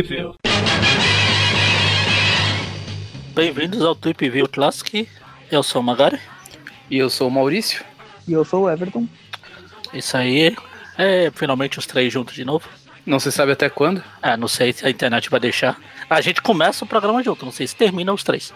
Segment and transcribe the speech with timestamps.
[0.00, 0.34] View.
[3.34, 5.06] Bem-vindos ao Tweep View Classic.
[5.50, 6.18] Eu sou o Magari.
[6.88, 7.84] E eu sou o Maurício.
[8.26, 9.06] E eu sou o Everton.
[9.92, 10.56] Isso aí.
[10.96, 12.66] É finalmente os três juntos de novo.
[13.04, 14.02] Não se sabe até quando.
[14.22, 15.78] Ah, não sei se a internet vai deixar.
[16.08, 18.54] A gente começa o programa junto, não sei se termina os três.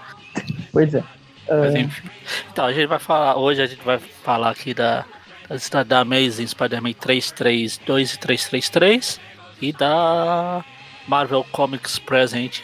[0.73, 1.05] Pois é.
[1.49, 2.09] Mas Ah, enfim.
[2.51, 3.37] Então, a gente vai falar.
[3.37, 5.05] Hoje a gente vai falar aqui da,
[5.71, 9.21] da, da Amazing Spider-Man 332 e 333
[9.61, 10.65] e da
[11.07, 12.63] Marvel Comics Present,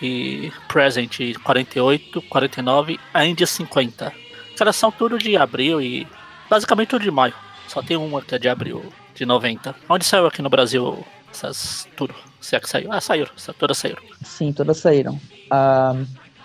[0.69, 4.13] Present 48, 49 e 50.
[4.61, 6.07] Elas são tudo de abril e
[6.49, 7.35] basicamente tudo de maio.
[7.67, 8.85] Só tem uma que é de abril
[9.15, 9.75] de 90.
[9.89, 12.15] Onde saiu aqui no Brasil essas tudo?
[12.41, 12.93] Se é que saiu?
[12.93, 13.31] Ah, saíram.
[13.59, 14.03] Todas saíram.
[14.23, 15.21] sim, todas saíram.
[15.51, 15.97] Ah,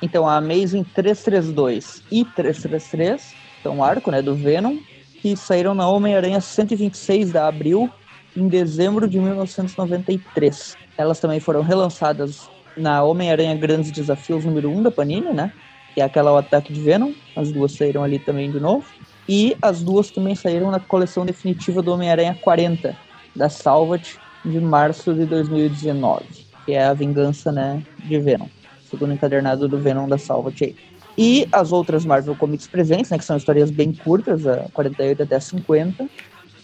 [0.02, 4.78] então, a Amazing 332 e 333, que é um arco né, do Venom,
[5.22, 7.90] que saíram na Homem-Aranha 126 da Abril,
[8.38, 10.78] em dezembro de 1993.
[10.96, 12.48] Elas também foram relançadas
[12.78, 15.52] na Homem-Aranha Grandes Desafios número 1 da Panini, né?
[15.96, 17.12] Que é aquela O Ataque de Venom.
[17.36, 18.86] As duas saíram ali também de novo.
[19.28, 22.96] E as duas também saíram na coleção definitiva do Homem-Aranha 40,
[23.36, 26.24] da Salvat, de março de 2019.
[26.66, 28.48] Que é a vingança, né, de Venom.
[28.90, 30.76] Segundo encadernado do Venom da Salvat aí.
[31.18, 35.36] E as outras Marvel Comics presentes, né, que são histórias bem curtas, a 48 até
[35.36, 36.08] a 50,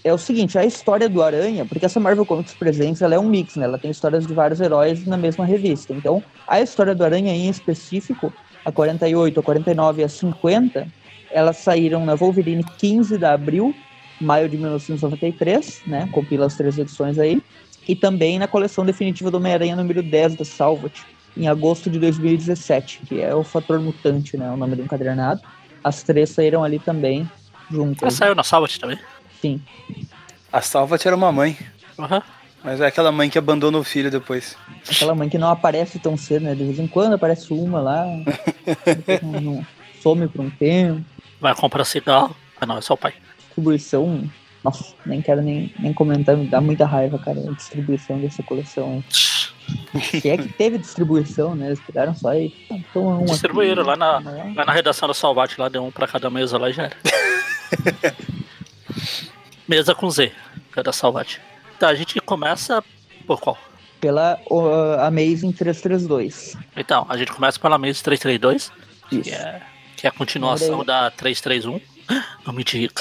[0.04, 3.28] é o seguinte, a história do Aranha, porque essa Marvel Comics Presents, ela é um
[3.28, 3.66] mix, né?
[3.66, 5.94] Ela tem histórias de vários heróis na mesma revista.
[5.94, 8.34] Então, a história do Aranha em específico,
[8.66, 10.88] a 48, a 49 e a 50,
[11.32, 13.74] elas saíram na Wolverine 15 de abril,
[14.20, 16.08] maio de 1993, né?
[16.12, 17.42] Compila as três edições aí.
[17.88, 21.02] E também na coleção definitiva do Homem-Aranha número 10 da Salvat,
[21.36, 24.50] em agosto de 2017, que é o Fator Mutante, né?
[24.52, 25.42] O nome do encadernado.
[25.84, 28.14] As três saíram ali também, Ah, juntas.
[28.14, 28.98] saiu na Salvat também.
[29.44, 29.62] Sim.
[30.52, 31.58] A Salvat era uma mãe,
[32.00, 32.22] Aham.
[32.64, 34.56] mas é aquela mãe que abandona o filho depois.
[34.90, 36.56] Aquela mãe que não aparece tão cedo, né?
[36.56, 38.06] De vez em quando aparece uma lá,
[39.22, 39.66] não- não-
[40.02, 41.04] some por um tempo.
[41.42, 42.34] Vai comprar cigarro.
[42.62, 43.14] Ah, não, é só o pai.
[43.48, 44.30] Distribuição,
[44.64, 49.04] nossa, nem quero nem, nem comentar, me dá muita raiva, cara, a distribuição dessa coleção.
[49.94, 50.02] aí.
[50.22, 51.66] Se é que teve distribuição, né?
[51.68, 54.66] Eles pegaram só e ah, toma um Distribuíram aqui, lá na- toma lá.
[54.66, 56.96] Na redação do Salvat lá, deu um pra cada mesa lá e já era.
[59.68, 60.32] mesa com Z,
[60.72, 61.40] que é da Salvat.
[61.80, 62.84] Tá, a gente começa
[63.26, 63.58] por qual?
[64.00, 64.68] Pela o,
[65.00, 66.58] Amazing 332.
[66.76, 68.72] Então, a gente começa pela mesa 332,
[69.12, 69.22] Isso.
[69.24, 69.62] que é,
[69.98, 71.80] que é a continuação da 331.
[72.46, 72.94] Não me diga.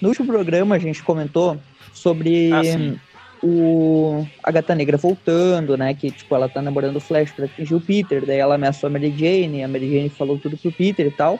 [0.00, 1.60] No último programa a gente comentou
[1.92, 2.96] sobre Ah,
[3.42, 5.94] o a Gata Negra voltando, né?
[5.94, 8.90] Que tipo, ela tá namorando o Flash pra atingir o Peter, daí ela ameaçou a
[8.90, 11.38] Mary Jane, a Mary Jane falou tudo pro Peter e tal.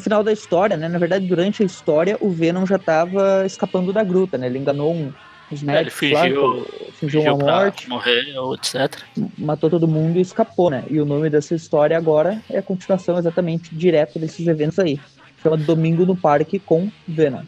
[0.00, 0.88] No final da história, né?
[0.88, 4.46] Na verdade, durante a história, o Venom já tava escapando da gruta, né?
[4.46, 5.12] Ele enganou um,
[5.52, 8.96] os É, médicos ele lá, fingiu- fingiu Fingiu uma pra morte, morrer, ou etc.
[9.36, 10.84] matou todo mundo e escapou, né?
[10.88, 14.98] E o nome dessa história agora é a continuação exatamente direta desses eventos aí.
[15.42, 17.42] Chama Domingo no Parque com Venom.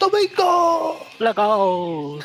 [0.00, 0.96] Domingo!
[1.20, 2.18] Legal!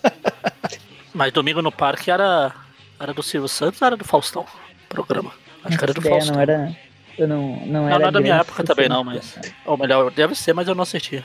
[1.12, 2.52] Mas domingo no parque era,
[2.98, 4.46] era do Silvio Santos ou era do Faustão?
[4.88, 5.30] Programa.
[5.62, 6.34] Acho que era do ideia Faustão.
[6.36, 6.74] não era.
[7.18, 7.98] Eu não, não Não, era.
[7.98, 9.38] não é da minha época também não, mas.
[9.66, 11.22] Ou melhor, deve ser, mas eu não assisti.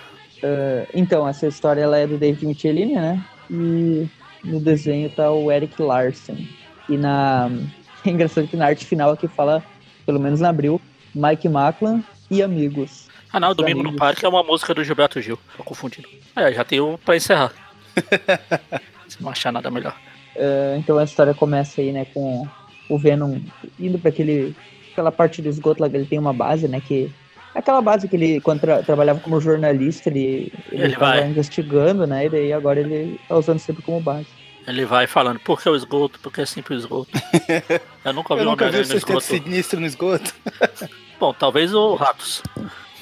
[0.93, 3.23] Então, essa história ela é do David Michelini, né?
[3.49, 4.07] E
[4.43, 6.47] no desenho tá o Eric Larsen.
[6.89, 7.49] E na.
[8.05, 9.63] É engraçado que na arte final aqui fala,
[10.05, 10.79] pelo menos na abril,
[11.15, 13.07] Mike Maclan e amigos.
[13.33, 13.97] Ah não, Domingo no amigos.
[13.99, 15.39] Parque é uma música do Gilberto Gil.
[15.57, 16.07] Tô confundindo.
[16.35, 17.51] É, já tem um pra encerrar.
[19.09, 19.95] Se não achar nada melhor.
[20.35, 22.47] É, então a história começa aí, né, com
[22.87, 23.39] o Venom
[23.79, 24.55] indo para aquele
[24.95, 27.11] aquela parte do esgoto lá que ele tem uma base, né, que
[27.53, 31.27] aquela base que ele quando tra- trabalhava como jornalista, ele ele, Ele tava vai.
[31.29, 34.27] investigando, né, e daí agora ele tá usando sempre como base.
[34.67, 36.19] Ele vai falando, por que o esgoto?
[36.19, 37.11] Por que é sempre o esgoto?
[38.03, 39.21] Eu nunca vi Eu um nunca vi o no esgoto.
[39.21, 40.33] sinistro no esgoto.
[41.19, 42.41] Bom, talvez o Ratos.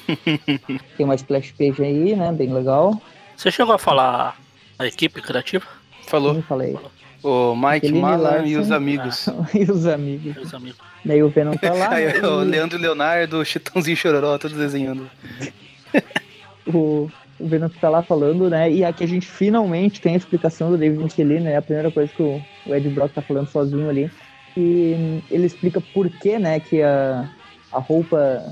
[0.96, 3.00] Tem uma splash page aí, né, bem legal.
[3.36, 4.36] Você chegou a falar
[4.78, 5.64] a equipe criativa?
[6.06, 6.34] Falou.
[6.34, 6.76] Eu falei.
[7.24, 9.26] O Mike Aquele Malan e os amigos.
[9.54, 10.36] e os amigos.
[10.36, 10.78] Meus amigos.
[11.02, 14.54] Daí o Venom tá lá, Aí, né, o e Leandro Leonardo, o Chitãozinho Chororó, todos
[14.54, 15.08] desenhando.
[16.66, 17.08] o,
[17.40, 20.76] o Venom tá lá falando, né, e aqui a gente finalmente tem a explicação do
[20.76, 24.10] David Michelin, né, a primeira coisa que o, o Ed Brock tá falando sozinho ali.
[24.54, 27.26] E ele explica por que, né, que a,
[27.72, 28.44] a roupa,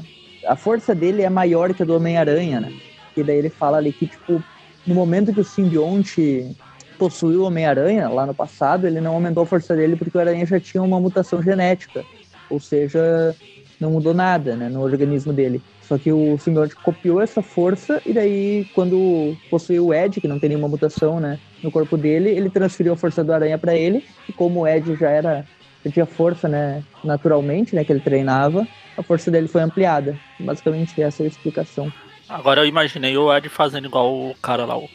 [0.47, 2.73] a força dele é maior que a do Homem-Aranha, né?
[3.15, 4.43] E daí ele fala ali que, tipo,
[4.87, 6.57] no momento que o simbionte
[7.03, 10.47] possuiu o Homem-Aranha, lá no passado, ele não aumentou a força dele porque o Aranha
[10.47, 12.05] já tinha uma mutação genética.
[12.49, 13.35] Ou seja,
[13.81, 15.61] não mudou nada, né, no organismo dele.
[15.81, 20.39] Só que o simbionte copiou essa força e daí, quando possuiu o Ed, que não
[20.39, 24.05] tem nenhuma mutação, né, no corpo dele, ele transferiu a força do aranha para ele.
[24.29, 25.45] E como o Ed já era
[25.85, 28.65] já tinha força, né, naturalmente, né, que ele treinava,
[28.97, 30.17] a força dele foi ampliada.
[30.39, 31.93] Basicamente essa é a explicação.
[32.29, 34.89] Agora eu imaginei o Ed fazendo igual o cara lá, o.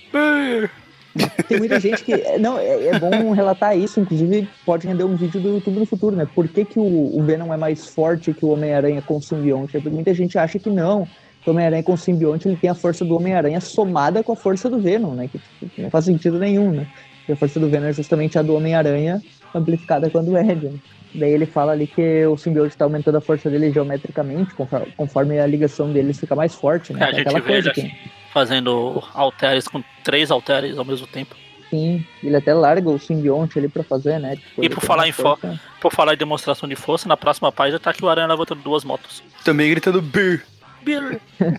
[1.47, 2.37] Tem muita gente que.
[2.37, 6.15] Não, é, é bom relatar isso, inclusive pode render um vídeo do YouTube no futuro,
[6.15, 6.27] né?
[6.33, 9.77] Por que, que o, o Venom é mais forte que o Homem-Aranha com o simbionte?
[9.89, 11.07] Muita gente acha que não.
[11.41, 14.35] Que o Homem-Aranha com o simbionte ele tem a força do Homem-Aranha somada com a
[14.35, 15.29] força do Venom, né?
[15.29, 16.87] Que, que não faz sentido nenhum, né?
[17.19, 19.21] Porque a força do Venom é justamente a do Homem-Aranha
[19.53, 20.79] amplificada com a do Ed.
[21.17, 24.53] Daí ele fala ali que o simbionte está aumentando a força dele geometricamente,
[24.95, 26.99] conforme, a ligação deles fica mais forte, né?
[27.01, 27.91] É, a gente vê ele que...
[28.31, 31.35] fazendo alteres com três alteres ao mesmo tempo.
[31.71, 34.35] Sim, ele até larga o simbionte ali pra fazer, né?
[34.35, 35.37] Tipo, e por falar, em fo
[35.81, 38.83] por falar em demonstração de força, na próxima página tá aqui o Aranha levantando duas
[38.83, 39.23] motos.
[39.43, 40.45] Também gritando Bir.
[40.83, 41.19] Bir.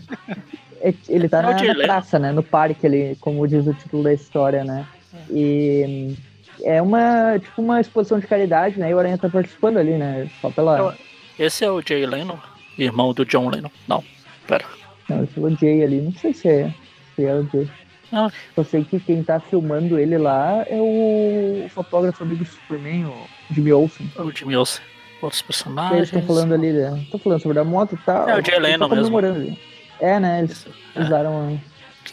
[0.81, 2.31] É, ele tá na, na praça, né?
[2.31, 4.87] No parque ali, como diz o título da história, né?
[5.28, 6.14] E
[6.62, 8.90] é uma, tipo, uma exposição de caridade, né?
[8.90, 10.28] E o Aranha tá participando ali, né?
[10.40, 10.96] Só pela.
[11.38, 12.40] Esse é o Jay Leno,
[12.76, 13.70] irmão do John Lennon.
[13.87, 14.02] Não,
[14.46, 14.64] pera.
[15.08, 16.75] Não, ele falou Jay ali, não sei se é,
[17.14, 17.69] se é o Jay.
[18.12, 18.31] Ah.
[18.56, 23.54] Eu sei que quem tá filmando ele lá é o fotógrafo amigo do Superman, o
[23.54, 24.11] Jimmy Olsen.
[24.16, 24.82] O Jimmy Olsen.
[25.20, 25.96] Outros personagens.
[25.96, 27.06] Eles estão falando ali, né?
[27.11, 28.28] Tô falando sobre a moto e tal.
[28.28, 29.19] É o Jay Leno mesmo.
[29.19, 29.58] Ali.
[30.00, 30.40] É, né?
[30.40, 30.70] Eles Isso.
[30.96, 31.61] usaram.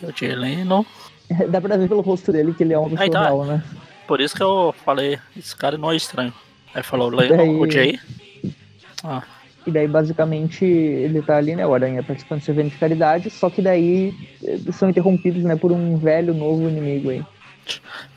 [0.02, 0.06] É.
[0.06, 0.86] é o Jay Leno.
[1.50, 3.24] Dá pra ver pelo rosto dele que ele é uma pessoa tá.
[3.24, 3.64] real, né?
[4.08, 6.34] Por isso que eu falei, esse cara não é estranho.
[6.74, 7.32] Aí falou, daí...
[7.32, 8.00] o Jay.
[9.04, 9.24] Ah.
[9.66, 11.66] E daí, basicamente, ele tá ali, né?
[11.66, 14.14] O Aranha participando desse evento de caridade, só que daí
[14.44, 17.26] eles são interrompidos, né, por um velho novo inimigo aí.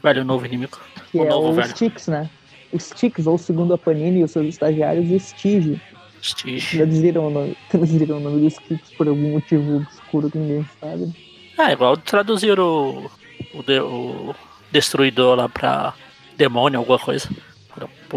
[0.02, 0.79] Velho novo inimigo.
[1.11, 1.69] Que o é novo o velho.
[1.69, 2.29] Styx, né?
[2.70, 5.81] O Styx, ou segundo a Panini e os seus estagiários, o Stige.
[6.20, 6.76] Stige.
[6.76, 11.14] Traduziram o nome, traduziram o nome do Styx por algum motivo obscuro que ninguém sabe.
[11.56, 13.11] É, igual traduzir o,
[13.55, 14.34] o, o
[14.70, 15.94] Destruidor lá pra
[16.37, 17.29] Demônio, alguma coisa.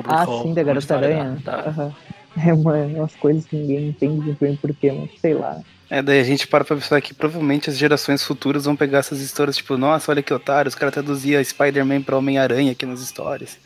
[0.07, 1.37] Ah, sim, da Garota Aranha.
[1.43, 1.73] Tá.
[1.77, 1.91] Uhum.
[2.47, 5.59] É uma, umas coisas que ninguém entende muito bem porquê, mas sei lá.
[5.89, 9.19] É, daí a gente para pra pensar que provavelmente as gerações futuras vão pegar essas
[9.19, 13.59] histórias, tipo, nossa, olha que otário, os caras traduziam Spider-Man pra Homem-Aranha aqui nas histórias.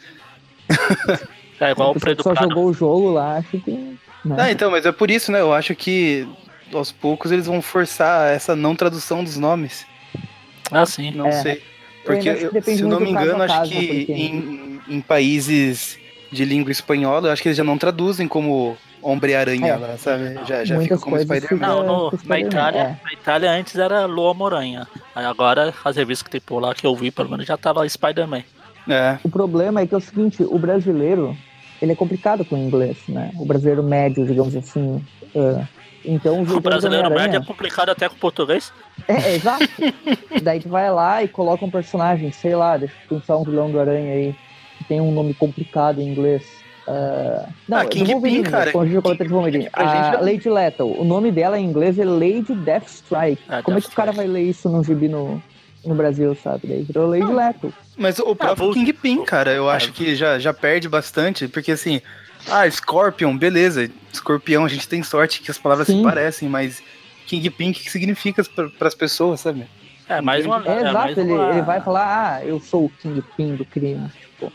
[1.60, 3.98] É igual o Preto só jogou o jogo lá, acho que.
[4.26, 4.38] Não.
[4.38, 5.40] Ah, então, mas é por isso, né?
[5.40, 6.28] Eu acho que
[6.74, 9.86] aos poucos eles vão forçar essa não tradução dos nomes.
[10.72, 11.12] Ah, sim.
[11.12, 11.32] Não É.
[11.32, 11.64] sei.
[12.06, 15.98] Porque, eu, se eu não me engano, acho caso, que porque- em, em países
[16.32, 19.76] de língua espanhola, eu acho que eles já não traduzem como Homem-Aranha É.
[19.76, 20.36] lá, sabe?
[20.48, 21.58] Já, já fica como Spider-Man.
[21.68, 22.98] Não, no- na, Itália, é.
[23.04, 24.88] na Itália antes era Loa-Moranha.
[25.16, 27.72] Aí agora, as revistas que tem por lá que eu vi, pelo menos já tá
[27.72, 28.44] lá Spider-Man.
[28.88, 29.18] É.
[29.24, 31.36] O problema é que é o seguinte, o brasileiro,
[31.82, 33.32] ele é complicado com o inglês, né?
[33.36, 35.04] O brasileiro médio, digamos assim.
[35.34, 35.64] é.
[36.08, 38.72] Então, O do brasileiro médio é complicado até com o português.
[39.08, 39.68] É, é, exato.
[40.44, 43.70] Daí tu vai lá e coloca um personagem, sei lá, deixa eu pensar um vilão
[43.72, 44.36] do Aranha aí,
[44.78, 46.44] que tem um nome complicado em inglês.
[46.88, 48.72] Ah, não, Ah, Kingpin, Wolverine, cara.
[49.70, 53.42] Pra gente A já- Lady Lethal, o nome dela em inglês é Lady Deathstrike.
[53.50, 55.42] É, Como é que o cara vai ler isso num gibi no,
[55.84, 56.68] no Brasil, sabe?
[56.68, 57.72] Daí virou Lady Lethal.
[57.98, 62.02] Mas o próprio vou- Kingpin, cara, eu acho que já, já perde bastante, porque assim,
[62.50, 65.98] ah, Scorpion, beleza, escorpião, a gente tem sorte que as palavras Sim.
[65.98, 66.82] se parecem, mas
[67.28, 68.44] Kingpin, o que significa
[68.78, 69.66] para as pessoas, sabe?
[70.08, 70.58] É mais uma.
[70.66, 73.66] É, É, mais exato, ele, uma, ele vai falar, ah, eu sou o Kingpin do
[73.66, 74.08] crime.
[74.10, 74.52] Tipo,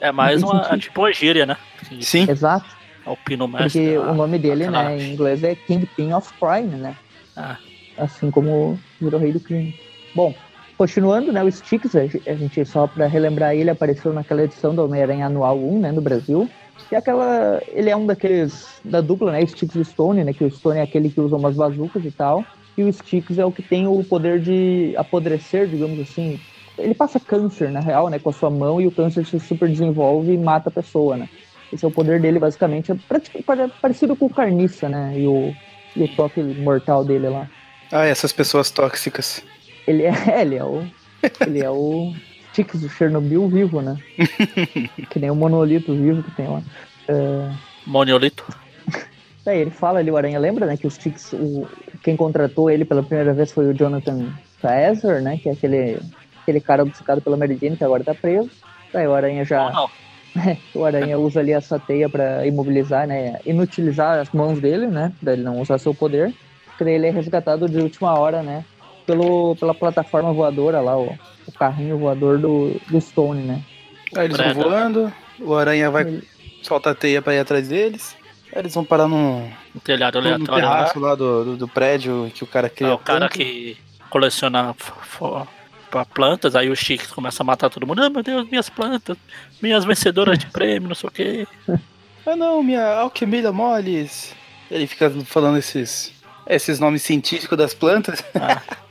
[0.00, 0.62] É mais uma.
[0.64, 0.80] sentido.
[0.80, 1.56] Tipo uma gíria, né?
[2.00, 2.30] Sim.
[2.30, 2.66] exato.
[3.04, 3.80] É o Pino Mestre.
[3.82, 6.94] Porque lá, o nome dele, né, em inglês é Kingpin of Crime, né?
[7.36, 7.56] Ah,
[7.98, 9.74] Assim como virou rei do crime.
[10.14, 10.34] Bom,
[10.78, 14.74] continuando, né, o Styx, a ge- a gente, só pra relembrar ele, apareceu naquela edição
[14.74, 16.48] do Homem-Aranha Anual 1, né, no Brasil.
[16.90, 20.50] E aquela, ele é um daqueles, da dupla, né, Styx e Stone, né, que o
[20.50, 22.44] Stone é aquele que usa umas bazucas e tal.
[22.76, 26.40] E o Styx é o que tem o poder de apodrecer, digamos assim.
[26.78, 29.68] Ele passa câncer, na real, né, com a sua mão e o câncer se super
[29.68, 31.28] desenvolve e mata a pessoa, né.
[31.72, 32.90] Esse é o poder dele, basicamente.
[32.90, 32.96] É
[33.80, 35.54] parecido com o Carniça, né, e o,
[35.94, 37.48] e o toque mortal dele lá.
[37.92, 39.42] Ah, essas pessoas tóxicas.
[39.86, 40.84] Ele é, ele é o.
[41.46, 42.14] Ele é o
[42.52, 43.96] Styx do Chernobyl vivo, né?
[45.10, 46.62] que nem o monolito vivo que tem lá.
[47.08, 47.50] É,
[47.86, 48.44] Monolito.
[49.44, 50.76] Daí ele fala ali, o Aranha lembra, né?
[50.76, 51.66] Que o Styx, o,
[52.02, 55.38] quem contratou ele pela primeira vez foi o Jonathan Fraser, né?
[55.38, 55.98] Que é aquele,
[56.42, 58.50] aquele cara obcecado pela Mary Jane, que agora tá preso.
[58.92, 59.70] Daí o Aranha já.
[59.70, 59.90] Não.
[60.76, 63.40] O Aranha usa ali essa teia pra imobilizar, né?
[63.44, 65.12] Inutilizar as mãos dele, né?
[65.20, 66.32] Pra ele não usar seu poder.
[66.78, 68.64] Que daí ele é resgatado de última hora, né?
[69.10, 73.62] Pelo, pela plataforma voadora lá, o, o carrinho voador do, do Stone, né?
[74.16, 76.28] Aí eles vão voando, o aranha vai Ele-
[76.62, 78.16] solta a teia pra ir atrás deles.
[78.52, 80.76] Eles vão parar num, Um telhado no aleatório lá.
[80.76, 82.94] terraço lá do, do, do prédio que o cara É cria.
[82.94, 83.34] o cara planta.
[83.38, 83.76] que
[84.10, 84.74] coleciona
[86.14, 88.02] plantas, aí o Chique começa a matar todo mundo.
[88.02, 89.16] Ah, meu Deus, minhas plantas,
[89.62, 91.46] minhas vencedoras de prêmio, não sei o quê.
[92.26, 94.34] Ah não, minha alquimilha moles.
[94.70, 96.12] Ele fica falando esses,
[96.46, 98.22] esses nomes científicos das plantas.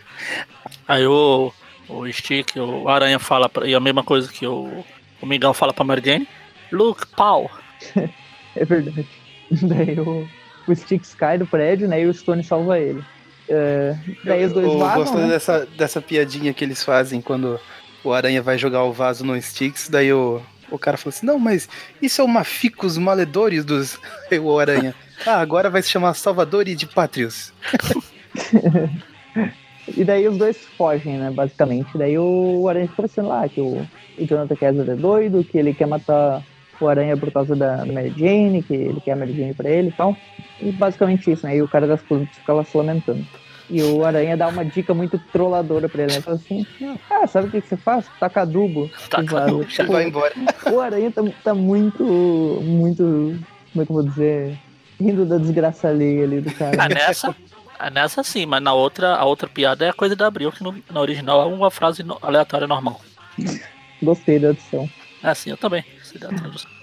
[0.88, 1.52] Aí o,
[1.88, 4.84] o Stick, o Aranha fala, pra, e a mesma coisa que o,
[5.22, 6.28] o Mingão fala pra Mary Jane.
[6.72, 7.50] Luke, pau.
[8.56, 9.08] É verdade.
[9.52, 10.28] Daí o,
[10.68, 12.02] o Styx cai do prédio, né?
[12.02, 13.04] E o Stone salva ele.
[13.48, 15.28] É, daí os dois eu vazam, gosto né?
[15.28, 17.60] dessa, dessa piadinha que eles fazem quando
[18.04, 21.40] o Aranha vai jogar o vaso no Sticks, daí o, o cara fala assim, não,
[21.40, 21.68] mas
[22.02, 24.00] isso é uma ficus maledores dos...
[24.32, 24.94] Aí o Aranha,
[25.26, 27.52] ah, agora vai se chamar Salvadores de Pátrios.
[29.96, 31.32] E daí os dois fogem, né?
[31.32, 31.98] Basicamente.
[31.98, 33.86] Daí o Aranha fica parecendo lá que o,
[34.18, 36.44] o Jonathan Kessler é doido, que ele quer matar
[36.80, 39.70] o Aranha por causa da, da Mary Jane, que ele quer a Mary Jane pra
[39.70, 40.16] ele e tal.
[40.62, 41.58] E basicamente isso, né?
[41.58, 43.26] E o cara das plantas fica lá se lamentando.
[43.70, 46.22] E o Aranha dá uma dica muito trolladora pra ele, né?
[46.22, 46.66] Fala assim,
[47.10, 48.06] ah, sabe o que, que você faz?
[48.20, 48.90] Taca adubo.
[49.10, 50.34] Taca adubo, Tipo, vai embora.
[50.72, 53.38] o Aranha tá, tá muito, muito,
[53.72, 54.58] como é que eu vou dizer,
[55.00, 56.76] rindo da desgraça alheia ali do cara.
[56.84, 57.36] Ah, nessa, ah,
[57.94, 60.76] nessa sim, mas na outra, a outra piada é a coisa da Abril, que no,
[60.92, 63.00] na original é uma frase no- aleatória normal.
[64.02, 64.90] Gostei da adição.
[65.24, 65.84] É assim, eu também.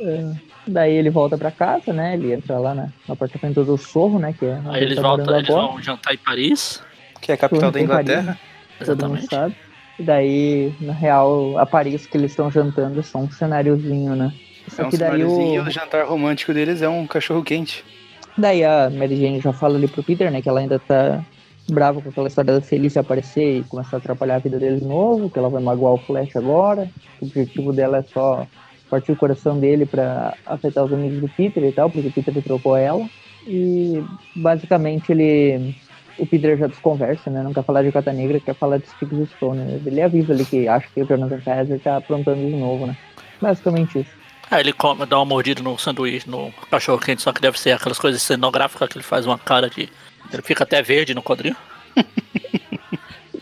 [0.01, 0.33] É,
[0.67, 2.15] daí ele volta pra casa, né?
[2.15, 4.35] Ele entra lá na, no apartamento do Sorro, né?
[4.39, 6.83] Que é Aí eles tá voltam, eles vão jantar em Paris.
[7.21, 7.85] Que é a capital da Paris.
[7.85, 8.33] Inglaterra.
[8.33, 9.27] mundo Exatamente.
[9.27, 9.57] sabe.
[9.99, 14.33] E daí, na real, a Paris que eles estão jantando é só um cenáriozinho, né?
[14.69, 15.63] Só É um que daí o...
[15.63, 17.83] o jantar romântico deles é um cachorro quente.
[18.39, 20.43] Daí a Mary Jane já fala ali pro Peter, né?
[20.43, 21.25] Que ela ainda tá
[21.69, 24.85] brava com aquela história da Felícia aparecer e começar a atrapalhar a vida dele de
[24.85, 26.89] novo, que ela vai magoar o Flash agora.
[27.21, 28.47] O objetivo dela é só
[28.89, 32.43] partir o coração dele pra afetar os amigos do Peter e tal, porque o Peter
[32.43, 33.09] trocou ela.
[33.47, 35.75] E basicamente ele.
[36.19, 37.43] O Peter já desconversa, né?
[37.43, 39.59] Não quer falar de Cata Negra, quer falar de Sticks Stone.
[39.59, 39.81] Né?
[39.85, 42.97] Ele avisa ali que acha que o Jonathan Kaiser tá aprontando de novo, né?
[43.41, 44.26] Basicamente isso.
[44.51, 47.73] Aí ele come, dá uma mordida no sanduíche, no cachorro quente, só que deve ser
[47.73, 49.89] aquelas coisas cenográficas que ele faz uma cara de.
[50.33, 51.57] Ele fica até verde no quadrinho.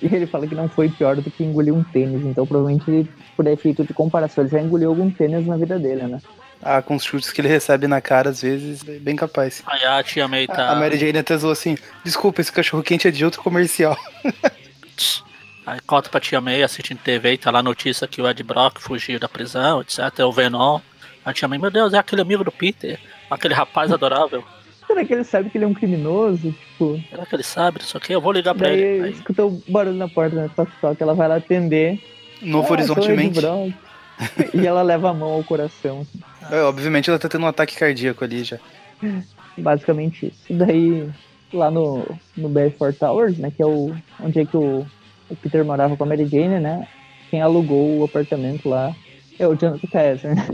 [0.02, 3.08] E ele fala que não foi pior do que engolir um tênis, então provavelmente ele,
[3.34, 6.20] por efeito de comparação, ele já engoliu algum tênis na vida dele, né?
[6.62, 9.62] Ah, com os chutes que ele recebe na cara, às vezes, é bem capaz.
[9.66, 10.68] Aí a tia May tá.
[10.68, 13.96] A Mary Jane até zoou assim, desculpa, esse cachorro quente é de outro comercial.
[15.66, 18.42] Aí corta pra tia May assistindo TV e tá lá a notícia que o Ed
[18.42, 20.00] Brock fugiu da prisão, etc.
[20.18, 20.80] É o Venom.
[21.24, 22.98] A tia May, meu Deus, é aquele amigo do Peter,
[23.30, 24.44] aquele rapaz adorável.
[24.86, 26.52] Será que ele sabe que ele é um criminoso?
[26.52, 27.80] Tipo, Será que ele sabe?
[27.94, 29.04] O que, eu vou ligar pra daí ele.
[29.04, 30.50] Aí, escuta o barulho na porta, né?
[30.54, 31.98] Toque, toque, ela vai lá atender.
[32.42, 33.40] Novo Ah, Horizonte sou Ed mente.
[33.40, 33.72] Brock.
[34.52, 36.06] e ela leva a mão ao coração.
[36.50, 38.58] É, obviamente ela tá tendo um ataque cardíaco ali já.
[39.56, 40.52] Basicamente isso.
[40.52, 41.08] E daí,
[41.52, 42.04] lá no,
[42.36, 43.50] no Bedford Towers, né?
[43.50, 44.86] Que é o, onde é que o,
[45.30, 46.86] o Peter morava com a Mary Jane, né?
[47.30, 48.94] Quem alugou o apartamento lá
[49.38, 50.46] é o Jonathan Kaiser, né?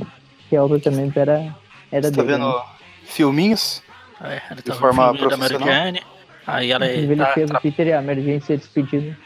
[0.50, 1.54] Que o apartamento era,
[1.90, 2.35] era Você tá dele.
[2.35, 2.62] vendo né?
[3.04, 3.83] filminhos?
[4.21, 5.66] aí ele de tá no forma profissional?
[5.69, 6.02] Jane.
[6.47, 9.16] Aí ela ele tá, fez tá- o Peter e a Mary Jane ser despedido.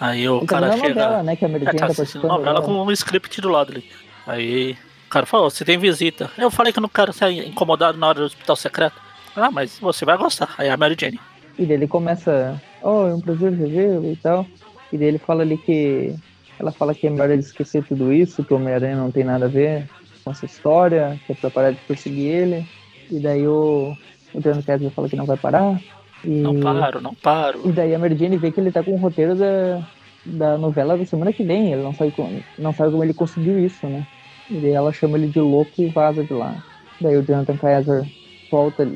[0.00, 0.88] Aí o Ele tá cara a chega.
[0.88, 1.36] novela, né?
[1.36, 3.90] Que a Mary É, Jane tá tá assistindo novela com um script do lado ali.
[4.26, 4.72] Aí
[5.06, 6.30] o cara falou, você tem visita.
[6.36, 8.96] Eu falei que eu não quero ser incomodado na hora do hospital secreto.
[9.36, 10.54] Ah, mas você vai gostar.
[10.58, 11.18] Aí a Mary Jane.
[11.58, 14.46] E daí ele começa, oh, é um prazer revê-lo e tal.
[14.92, 16.14] E daí ele fala ali que.
[16.58, 19.46] Ela fala que é melhor ele esquecer tudo isso, que o Homem-Aranha não tem nada
[19.46, 19.88] a ver
[20.24, 22.66] com essa história, que é pra parar de perseguir ele.
[23.10, 23.94] E daí o,
[24.32, 25.78] o Jonathan Kessler fala que não vai parar.
[26.24, 27.60] E, Não paro, não paro.
[27.66, 29.86] e daí a Mary Jane vê que ele tá com o roteiro da,
[30.24, 31.72] da novela da semana que vem.
[31.72, 34.06] Ele não sabe, como, não sabe como ele conseguiu isso, né?
[34.50, 36.64] E daí ela chama ele de louco e vaza de lá.
[37.00, 38.04] Daí o Jonathan Kaiser
[38.50, 38.88] volta,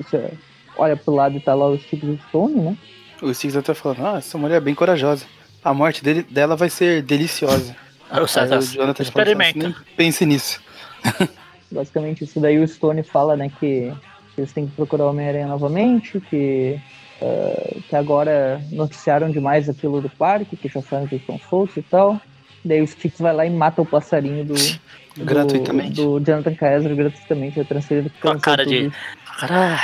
[0.78, 2.76] olha pro lado e tá lá o Steve Stone, né?
[3.20, 5.26] O Sticks até falando, ah, essa mulher é bem corajosa.
[5.62, 7.74] A morte dele, dela vai ser deliciosa.
[8.10, 9.58] Aí o Aí o Jonathan fala, experimenta.
[9.58, 10.62] "Nem pense nisso.
[11.70, 13.92] Basicamente isso daí o Stone fala, né, que
[14.36, 16.78] eles têm que procurar o Homem-Aranha novamente, que,
[17.20, 21.82] ah, que agora noticiaram demais aquilo do parque, que já sabem que estão soltos e
[21.82, 22.20] tal.
[22.64, 25.94] Daí o Sticks vai lá e mata o passarinho do, do, Gratuitamente.
[25.94, 28.92] do Jonathan Kaiser gratuitamente, é transferido Com a cara tudo de.
[29.38, 29.80] Cara,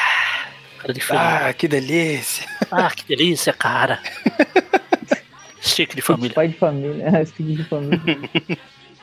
[0.78, 1.23] cara de feliz.
[1.23, 2.47] Ah, que delícia.
[2.71, 4.00] Ah, que delícia, cara.
[5.64, 6.35] Chique de família.
[6.35, 8.00] Pai de família, é, stick de família.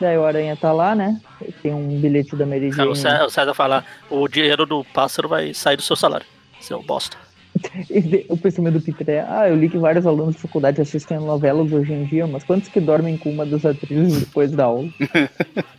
[0.01, 1.22] Daí o Aranha tá lá, né?
[1.62, 2.89] Tem um bilhete da Mary Jane.
[2.89, 6.25] o César, fala: o dinheiro do pássaro vai sair do seu salário.
[6.60, 7.15] Seu bosta.
[8.27, 11.72] O pensamento do Peter é: ah, eu li que vários alunos de faculdade assistem novelas
[11.72, 14.89] hoje em dia, mas quantos que dormem com uma das atrizes depois da aula?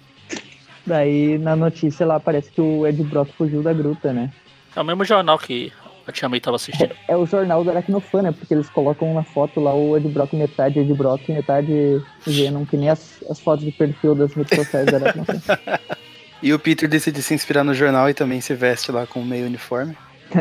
[0.86, 4.30] Daí na notícia lá aparece que o Ed Brock fugiu da gruta, né?
[4.76, 5.72] É o mesmo jornal que
[6.06, 6.94] a Tia May tava assistindo.
[7.08, 8.32] É o jornal do Aracnofan, né?
[8.32, 12.64] Porque eles colocam na foto lá o Ed Brock metade Ed Brock e metade Venom,
[12.64, 15.40] que nem as, as fotos de perfil das redes sociais do Aracnofan.
[16.42, 19.46] E o Peter decide se inspirar no jornal e também se veste lá com meio
[19.46, 19.96] uniforme.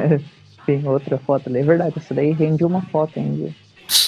[0.66, 1.94] Tem outra foto ali, é verdade.
[1.96, 3.54] Essa daí rende uma foto ainda.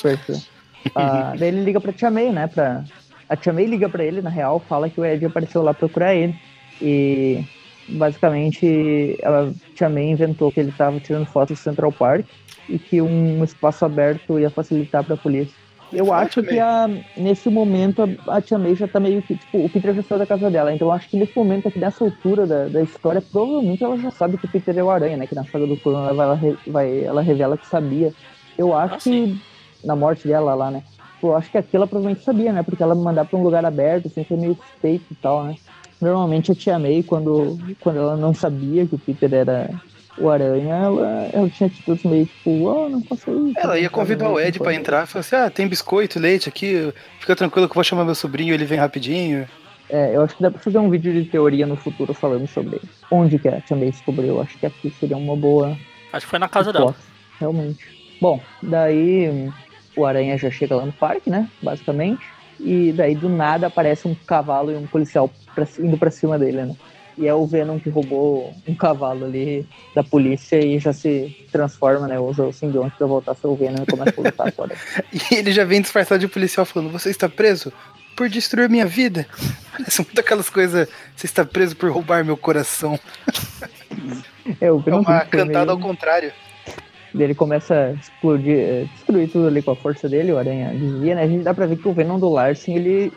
[0.02, 0.42] Perfil.
[0.96, 2.46] Ah, daí ele liga pra Tia May, né?
[2.46, 2.84] Pra...
[3.30, 6.14] A Tia May liga pra ele, na real, fala que o Ed apareceu lá procurar
[6.14, 6.36] ele.
[6.82, 7.42] E
[7.90, 12.26] basicamente a Tia May inventou que ele tava tirando fotos do Central Park
[12.70, 15.54] e que um espaço aberto ia facilitar pra polícia.
[15.92, 19.36] Eu acho que a, nesse momento a, a Tia May já tá meio que.
[19.36, 20.74] Tipo, o Peter já saiu da casa dela.
[20.74, 24.10] Então eu acho que nesse momento aqui, nessa altura da, da história, provavelmente ela já
[24.10, 25.28] sabe que o Peter é o Aranha, né?
[25.28, 28.12] Que na saga do Coronel ela, ela, vai, ela revela que sabia.
[28.58, 29.04] Eu acho Ah, que.
[29.04, 29.40] sim.
[29.84, 30.82] Na morte dela lá, né?
[31.22, 32.64] Eu acho que aqui ela provavelmente sabia, né?
[32.64, 35.56] Porque ela me mandar pra um lugar aberto, assim, foi meio suspeito e tal, né?
[36.04, 39.70] Normalmente a Tia May, quando, quando ela não sabia que o Peter era
[40.18, 43.58] o Aranha, ela, ela tinha atitudes meio tipo, oh, não faça isso.
[43.58, 46.94] Ela ia convidar o Ed faça entrar e falar assim: ah, tem biscoito, leite aqui,
[47.20, 49.48] fica tranquilo que eu vou chamar meu sobrinho, ele vem rapidinho.
[49.90, 52.82] É, eu acho que dá pra fazer um vídeo de teoria no futuro falando sobre
[53.10, 54.36] onde que a Tia May descobriu.
[54.36, 55.78] Eu acho que aqui seria uma boa
[56.12, 56.96] Acho que foi na casa dela.
[57.40, 57.86] realmente.
[58.22, 59.52] Bom, daí
[59.96, 61.50] o Aranha já chega lá no parque, né?
[61.62, 62.24] Basicamente.
[62.64, 66.64] E daí do nada aparece um cavalo e um policial pra, indo pra cima dele,
[66.64, 66.76] né?
[67.18, 72.08] E é o Venom que roubou um cavalo ali da polícia e já se transforma,
[72.08, 72.20] né?
[72.20, 74.76] Usa o simbionte pra voltar a ser o Venom e começa a lutar fora.
[75.32, 77.72] E ele já vem disfarçado de policial falando: Você está preso
[78.16, 79.28] por destruir minha vida.
[79.78, 83.00] Parece muito aquelas coisas: Você está preso por roubar meu coração.
[84.60, 86.32] É, o É uma cantada ao meio- contrário.
[87.18, 91.16] Ele começa a explodir, eh, destruir tudo ali com a força dele, o Aranha desvia,
[91.16, 91.24] né?
[91.24, 93.12] A gente dá pra ver que o Venom do Larsen, ele,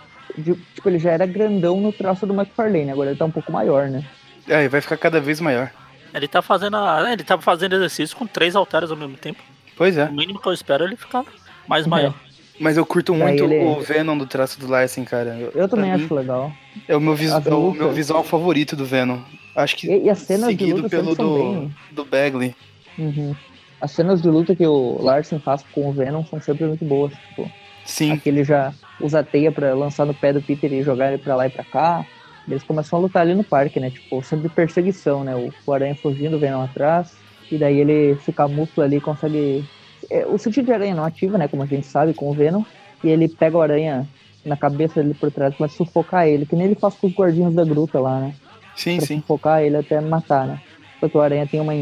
[0.74, 3.88] tipo, ele já era grandão no traço do McFarlane, agora ele tá um pouco maior,
[3.88, 4.04] né?
[4.48, 5.70] É, e vai ficar cada vez maior.
[6.14, 6.76] Ele tá fazendo.
[6.76, 7.12] A...
[7.12, 9.42] Ele tá fazendo exercício com três halteres ao mesmo tempo.
[9.76, 10.04] Pois é.
[10.04, 11.24] O mínimo que eu espero é ele ficar
[11.68, 12.14] mais maior.
[12.58, 15.36] Mas eu curto muito ele- o Venom do traço do Larsen, cara.
[15.38, 16.52] Eu, Eu também pra mim, acho legal.
[16.88, 19.18] É o meu, vis- é o meu visual favorito do Venom.
[19.54, 21.74] Acho que E, e as cenas de seguido pelo do, bem...
[21.90, 22.54] do Bagley.
[22.98, 23.34] Uhum.
[23.80, 27.12] As cenas de luta que o Larsen faz com o Venom são sempre muito boas.
[27.12, 27.50] Tipo,
[27.84, 28.12] Sim.
[28.12, 31.22] aqui ele já usa a teia pra lançar no pé do Peter e jogar ele
[31.22, 32.06] pra lá e pra cá.
[32.48, 33.90] Eles começam a lutar ali no parque, né?
[33.90, 35.34] Tipo, sempre perseguição, né?
[35.34, 37.16] O, o Aranha fugindo, o Venom atrás.
[37.50, 39.64] E daí ele fica músculo ali, consegue...
[40.10, 41.48] É, o sentido de aranha não ativa, né?
[41.48, 42.62] Como a gente sabe, com o Venom.
[43.02, 44.06] E ele pega o aranha
[44.44, 47.12] na cabeça dele por trás, começa a sufocar ele, que nem ele faz com os
[47.12, 48.34] guardinhos da gruta lá, né?
[48.76, 49.20] Sim, pra sim.
[49.20, 50.60] sufocar ele até matar, né?
[51.00, 51.72] Porque o Aranha tem uma,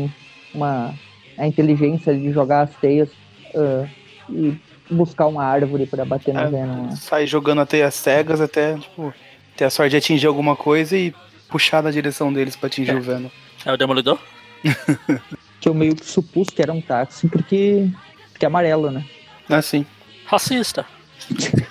[0.55, 0.95] uma
[1.39, 3.09] a inteligência de jogar as teias
[3.55, 3.87] ah,
[4.31, 4.55] e
[4.91, 6.87] buscar uma árvore pra bater no É, Venom.
[6.87, 6.97] né?
[6.97, 9.13] Sai jogando até as cegas até, tipo,
[9.57, 11.15] ter a sorte de atingir alguma coisa e
[11.49, 12.95] puxar na direção deles pra atingir É.
[12.95, 13.29] o Venom.
[13.65, 14.19] É o Demolidor?
[15.61, 17.89] Que eu meio que supus que era um táxi porque,
[18.33, 19.03] porque é amarelo, né?
[19.49, 19.87] Assim.
[20.27, 20.85] Racista.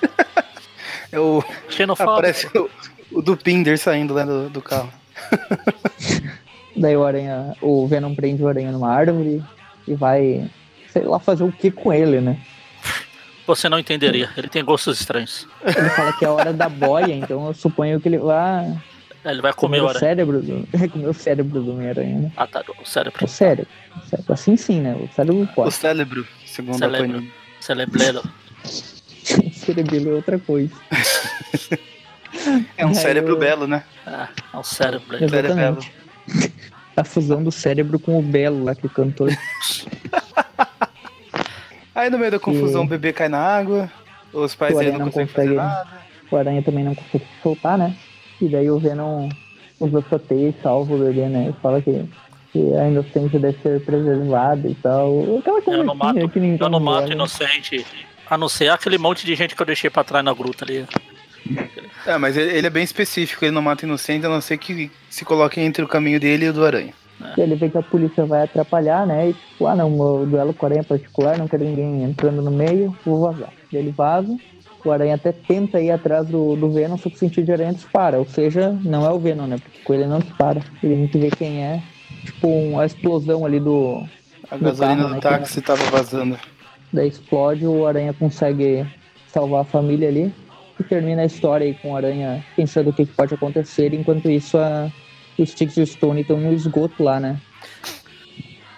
[1.12, 2.12] É o, Xenofóbico.
[2.12, 2.68] aparece o,
[3.12, 4.92] o do Pinder saindo lá do, do carro.
[6.76, 9.44] Daí o Aranha, o Venom prende o Aranha numa árvore
[9.88, 10.50] e vai,
[10.92, 12.38] sei lá, fazer o que com ele, né?
[13.46, 14.30] Você não entenderia.
[14.38, 15.46] Ele tem gostos estranhos.
[15.64, 18.74] Ele fala que é a hora da boia, então eu suponho que ele vai
[19.26, 20.00] Ele vai comer comer o o aranha.
[20.00, 22.32] cérebro do, comer o cérebro do Homem-Aranha, né?
[22.38, 22.64] Ah, tá.
[22.82, 23.24] O cérebro.
[23.24, 23.68] O cérebro.
[23.98, 24.34] o cérebro.
[24.34, 24.96] Assim sim, né?
[24.96, 25.74] O cérebro O pode.
[25.74, 26.98] cérebro, segundo Cérebro.
[27.04, 27.32] a Panini.
[27.60, 28.24] Cerebelo.
[28.64, 30.74] O cerebelo é outra coisa.
[32.78, 33.84] É um Aí cérebro eu- belo, né?
[34.08, 35.24] Ah, é um cérebro.
[35.24, 35.92] Exatamente.
[36.96, 39.28] A fusão do cérebro com o Belo lá que cantou.
[41.96, 43.92] Aí no meio da confusão E- o bebê cai na água,
[44.32, 45.88] os pais dele não não conseguem nada.
[46.32, 47.96] O Aranha também não consegue se soltar, né?
[48.42, 49.30] E daí o Venom
[49.80, 51.50] usa sua teia e salva o bebê, né?
[51.50, 52.04] E fala que,
[52.52, 55.38] que a inocência deve ser preservada e tal.
[55.40, 57.14] Aquela Eu não mato, que ninguém eu não mato joga.
[57.14, 57.86] inocente.
[58.30, 60.86] A não ser aquele monte de gente que eu deixei pra trás na gruta ali.
[62.06, 64.92] É, mas ele, ele é bem específico, ele não mata inocente, a não ser que
[65.10, 66.94] se coloque entre o caminho dele e o do aranha.
[67.38, 69.30] E ele vê que a polícia vai atrapalhar, né?
[69.30, 72.42] E tipo, ah não, meu duelo com o Aranha é particular, não quero ninguém entrando
[72.42, 73.54] no meio, vou vazar.
[73.72, 74.36] Ele vaza,
[74.84, 77.74] o Aranha até tenta ir atrás do, do Venom, só que o sentido de Aranha
[77.74, 78.18] dispara.
[78.20, 79.58] Ou seja, não é o Venom, né?
[79.64, 80.62] Porque com ele não dispara.
[80.82, 81.82] E a gente vê quem é.
[82.26, 84.04] Tipo, um- a explosão ali do.
[84.52, 86.38] A Do gasolina carro, do né, táxi tava vazando.
[86.92, 88.86] Daí explode, o Aranha consegue
[89.28, 90.34] salvar a família ali.
[90.80, 93.94] E termina a história aí com o Aranha pensando o que, que pode acontecer.
[93.94, 94.92] Enquanto isso, a,
[95.38, 97.40] os Sticks e o Stone estão no esgoto lá, né?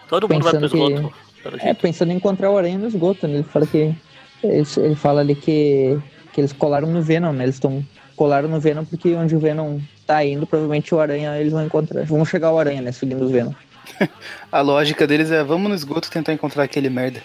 [0.08, 1.16] Todo mundo vai pro Pensando que- esgoto.
[1.44, 3.36] pelo É, pensando em encontrar o Aranha no esgoto, né?
[3.36, 3.96] Ele fala que.
[4.44, 5.98] Ele, ele fala ali que,
[6.34, 7.44] que eles colaram no Venom, né?
[7.46, 7.84] Eles estão.
[8.16, 9.78] Colaram no Venom porque onde o Venom
[10.08, 12.04] tá indo, provavelmente o Aranha eles vão encontrar.
[12.06, 12.92] Vão chegar o Aranha, né?
[12.92, 13.52] Seguindo o Venom.
[14.52, 17.22] A lógica deles é vamos no esgoto tentar encontrar aquele merda.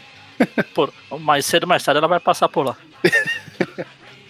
[0.74, 2.76] Por, mais cedo ou mais tarde ela vai passar por lá.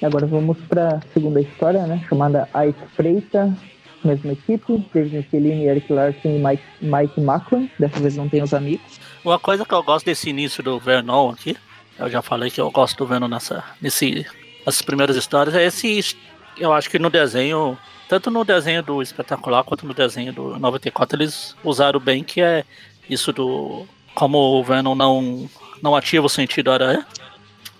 [0.03, 2.05] Agora vamos pra segunda história, né?
[2.09, 3.55] Chamada A Espreita.
[4.03, 7.71] Mesma equipe, David Michelini, Eric Larson e Mike, Mike Macklin.
[7.79, 8.99] Dessa vez não tem os amigos.
[9.23, 11.55] Uma coisa que eu gosto desse início do Vernon aqui,
[11.99, 14.27] eu já falei que eu gosto do Vernon nessa, nesse,
[14.65, 16.17] nessas primeiras histórias, é esse.
[16.57, 17.77] Eu acho que no desenho,
[18.09, 22.65] tanto no desenho do Espetacular quanto no desenho do 94, eles usaram bem que é
[23.09, 23.87] isso do.
[24.15, 25.49] Como o Venom não,
[25.83, 27.07] não ativa o sentido aranha.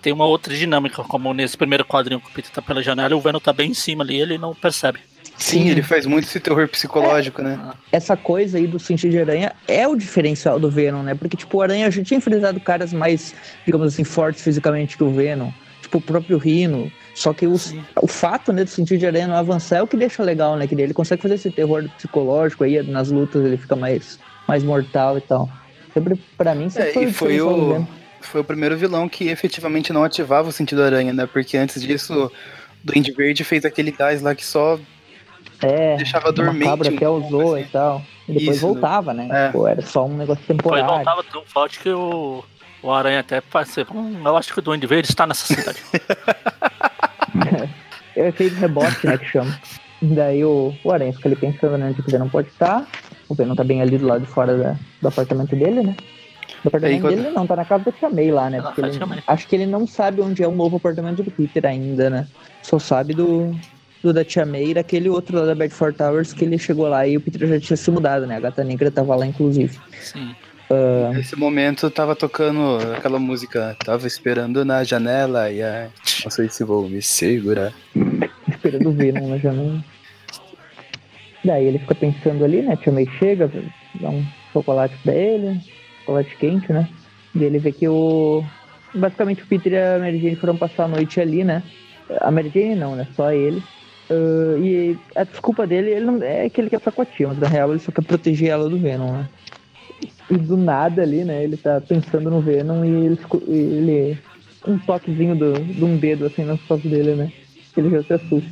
[0.01, 3.17] Tem uma outra dinâmica, como nesse primeiro quadrinho que o Peter tá pela janela e
[3.17, 4.99] o Venom tá bem em cima ali ele não percebe.
[5.37, 7.59] Sim, ele faz muito esse terror psicológico, né?
[7.91, 11.15] Essa coisa aí do sentido de aranha é o diferencial do Venom, né?
[11.15, 13.33] Porque, tipo, o Aranha já tinha enfrentado caras mais,
[13.65, 15.49] digamos assim, fortes fisicamente que o Venom.
[15.81, 16.91] Tipo, o próprio Rino.
[17.15, 17.55] Só que o,
[18.01, 20.67] o fato né, do sentido de aranha não avançar é o que deixa legal, né?
[20.67, 25.17] Que ele consegue fazer esse terror psicológico aí, nas lutas ele fica mais, mais mortal
[25.17, 25.49] e tal.
[25.91, 27.85] Sempre, pra mim, sempre É, foi, e foi o, Venom.
[28.27, 31.25] Foi o primeiro vilão que efetivamente não ativava o sentido aranha, né?
[31.25, 32.31] Porque antes disso, o
[32.83, 34.79] Duende Verde fez aquele gás lá que só
[35.61, 37.63] É, deixava uma dormente cabra um até pouco, usou assim.
[37.63, 38.01] e tal.
[38.27, 38.73] E depois Isso, né?
[38.73, 39.27] voltava, né?
[39.31, 39.51] É.
[39.51, 40.87] Pô, era só um negócio Depois temporário.
[40.95, 42.43] voltava tão forte que o,
[42.81, 43.97] o Aranha até participou.
[43.97, 45.79] Hum, eu acho que o Duende Verde está nessa cidade.
[48.15, 49.57] É o efeito rebote, né, que chama.
[50.01, 52.85] Daí o, o Aranha fica ali pensando né, onde o Venom pode estar.
[53.29, 55.95] O Venom tá bem ali do lado de fora da- do apartamento dele, né?
[56.63, 58.57] Do apartamento quando- dele não, tá na casa da Tia May lá, né?
[58.57, 61.65] Ela Porque ele, acho que ele não sabe onde é o novo apartamento do Peter
[61.65, 62.27] ainda, né?
[62.61, 63.55] Só sabe do,
[64.03, 67.07] do da Tia May e daquele outro lá da Bedford Towers que ele chegou lá
[67.07, 68.35] e o Peter já tinha se mudado, né?
[68.37, 69.79] A Gata Negra tava lá, inclusive.
[69.99, 70.35] Sim.
[71.13, 75.89] Nesse momento tava tocando aquela música, tava esperando na janela e ai,
[76.23, 77.73] não sei se vou me segurar.
[78.47, 79.83] esperando o Venom na janela.
[81.43, 82.77] Daí ele fica pensando ali, né?
[82.77, 83.51] Tia May chega,
[83.99, 85.59] dá um chocolate pra ele,
[86.01, 86.87] chocolate quente, né?
[87.33, 88.43] E ele vê que o.
[88.93, 91.63] Basicamente o Peter e a Mary Jane foram passar a noite ali, né?
[92.19, 93.07] A Mary Jane não, né?
[93.15, 93.63] Só ele.
[94.11, 97.79] Ah, e a desculpa dele ele não, é que ele quer mas na real ele
[97.79, 99.29] só quer proteger ela do Venom, né?
[100.29, 101.43] E do nada ali, né?
[101.43, 104.17] Ele tá pensando no Venom e ele, ele
[104.67, 107.31] um toquezinho do, de um dedo assim nas costas dele, né?
[107.75, 108.51] Ele já se assusta.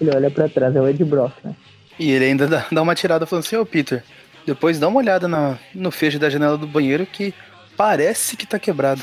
[0.00, 1.54] Ele olha pra trás, é o Ed Brock, né?
[1.98, 4.02] E ele ainda dá, dá uma tirada falando assim, ô Peter,
[4.46, 7.32] depois dá uma olhada na- no fecho da janela do banheiro que
[7.76, 9.02] parece que tá quebrado.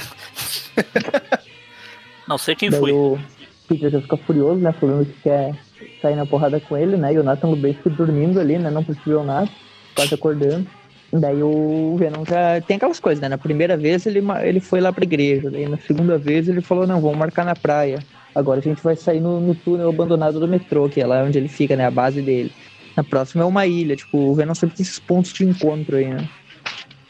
[2.28, 2.92] Não sei quem Daí foi.
[2.92, 3.20] o
[3.68, 4.72] Peter já fica furioso, né?
[4.72, 5.54] Falando que quer
[6.02, 7.14] sair na porrada com ele, né?
[7.14, 8.70] E o Nathan Lubezki dormindo ali, né?
[8.70, 9.50] Não percebeu nada,
[9.96, 10.66] quase acordando.
[11.14, 13.28] Daí o Venom já tem aquelas coisas, né?
[13.28, 16.88] Na primeira vez ele, ele foi lá pra igreja, daí na segunda vez ele falou,
[16.88, 18.00] não, vamos marcar na praia.
[18.34, 21.38] Agora a gente vai sair no, no túnel abandonado do metrô, que é lá onde
[21.38, 21.86] ele fica, né?
[21.86, 22.54] A base dele.
[23.02, 26.06] Na próxima é uma ilha, tipo, o Venom sempre tem esses pontos de encontro aí,
[26.06, 26.30] né?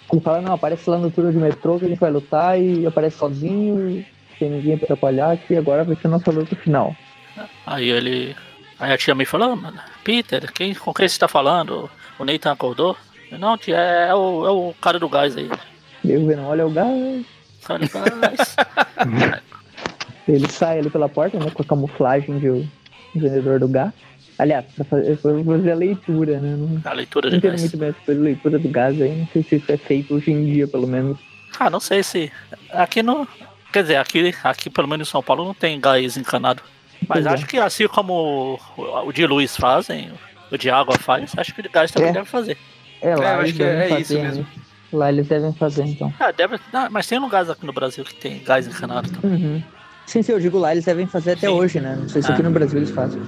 [0.09, 2.87] Ele fala, não, aparece lá no túnel de metrô que a gente vai lutar e
[2.87, 4.05] aparece sozinho,
[4.39, 6.95] sem ninguém pra atrapalhar, que agora vai ser a nossa luta final.
[7.65, 8.33] Aí ele.
[8.79, 11.89] Aí a tia me falou, "Ah, mano, Peter, quem, com quem você tá falando?
[12.17, 12.95] O Nathan acordou?
[13.29, 15.49] Eu, Não, tia, é o, é o cara do gás aí.
[16.05, 17.25] O Venom olha o gás,
[17.63, 18.55] Cara do gás.
[20.25, 22.69] ele sai ali pela porta, né, com a camuflagem de o
[23.13, 23.91] vendedor do gás.
[24.41, 26.55] Aliás, pra fazer, pra fazer a leitura, né?
[26.57, 27.61] Não, a leitura não de entendo gás.
[27.61, 30.31] muito bem essa coisa leitura do gás aí, não sei se isso é feito hoje
[30.31, 31.19] em dia, pelo menos.
[31.59, 32.31] Ah, não sei se.
[32.71, 33.27] Aqui não.
[33.71, 36.63] Quer dizer, aqui, aqui pelo menos em São Paulo não tem gás encanado.
[37.07, 37.29] Mas Pois é.
[37.29, 40.09] acho que assim como o, o de luz fazem,
[40.51, 42.13] o de água faz, acho que o de gás também É.
[42.13, 42.57] deve fazer.
[42.99, 44.23] É, lá É, eu acho que é- é fazer, isso né?
[44.23, 44.47] mesmo.
[44.93, 46.11] Lá eles devem fazer, então.
[46.19, 46.59] Ah, deve.
[46.73, 49.45] ah, mas tem lugares aqui no Brasil que tem gás encanado também.
[49.45, 49.63] Uhum.
[50.05, 51.53] Sim, sim, eu digo lá, eles devem fazer até Sim.
[51.53, 51.95] hoje, né?
[51.95, 52.33] Não sei se Ah.
[52.33, 53.21] aqui no Brasil eles fazem.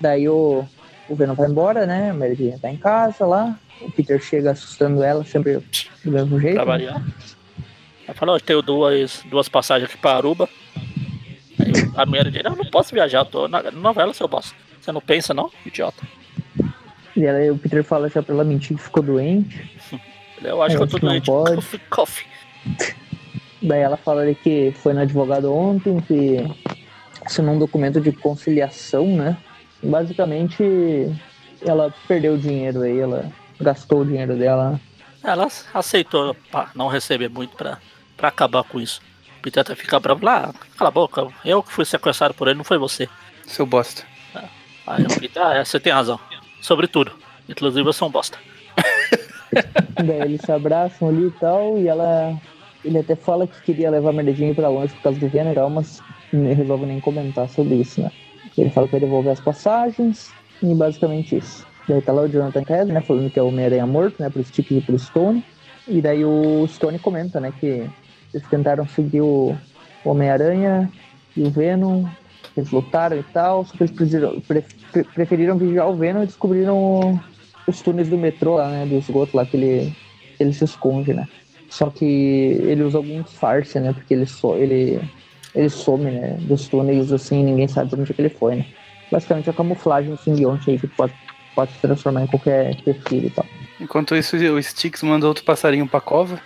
[0.00, 0.64] Daí o,
[1.08, 2.10] o Venom vai embora, né?
[2.10, 3.58] A Mary Jane tá em casa lá.
[3.80, 5.58] O Peter chega assustando ela, sempre
[6.04, 6.58] do mesmo jeito.
[6.58, 6.64] Né?
[6.64, 7.02] variar.
[8.06, 10.48] Ela falou, eu tenho duas, duas passagens aqui pra Aruba.
[11.58, 14.54] Aí a mulher dele, eu não posso viajar, tô na novela, seu bosta.
[14.80, 16.02] Você não pensa não, idiota?
[17.16, 19.70] E ela, o Peter fala já pra ela mentir que ficou doente.
[20.42, 21.26] Eu acho É, que eu tô não doente.
[21.26, 21.54] pode.
[21.56, 22.26] Coffee, coffee.
[23.60, 26.38] Daí ela fala ali que foi no advogado ontem, que
[27.22, 29.36] assinou um documento de conciliação, né?
[29.82, 30.62] Basicamente
[31.62, 34.80] ela perdeu o dinheiro aí, ela gastou o dinheiro dela.
[35.22, 37.78] Ela aceitou pá, não receber muito pra,
[38.16, 39.00] pra acabar com isso.
[39.38, 42.58] O Peter até fica bravo lá, cala a boca, eu que fui sequestrado por ele,
[42.58, 43.08] não foi você.
[43.46, 44.02] Seu bosta.
[44.86, 46.18] Aí o Peter, ah, é, você tem razão.
[46.60, 47.12] Sobre tudo.
[47.48, 48.38] Inclusive eu sou um bosta.
[50.04, 52.36] Daí eles se abraçam ali e tal, e ela.
[52.84, 55.68] Ele até fala que queria levar a Jane pra longe por causa do Venom tal,
[55.68, 58.10] mas não resolve nem comentar sobre isso, né?
[58.56, 61.66] Ele fala que vai devolver as passagens e basicamente isso.
[61.88, 64.44] Daí tá lá o Jonathan Kessler, né, falando que é o Homem-Aranha morto, né, pro
[64.44, 65.42] Stick e pro Stone.
[65.88, 67.66] E daí o Stone comenta, né, que
[68.32, 69.56] eles tentaram seguir o
[70.04, 70.90] Homem-Aranha
[71.36, 72.04] e o Venom,
[72.56, 74.64] eles lutaram e tal, só que eles preferiram, pre-
[75.14, 77.18] preferiram vigiar o Venom e descobriram
[77.66, 79.92] os túneis do metrô lá, né, do esgoto lá que ele,
[80.38, 81.26] ele se esconde, né.
[81.68, 85.00] Só que ele usa algum disfarce, né, porque ele, so, ele,
[85.54, 88.66] ele some, né, dos túneis, assim, ninguém sabe onde é que ele foi, né.
[89.10, 91.12] Basicamente a camuflagem do simbionte aí que pode,
[91.54, 93.46] pode se transformar em qualquer perfil e tal.
[93.80, 96.40] Enquanto isso, o Sticks manda outro passarinho pra cova.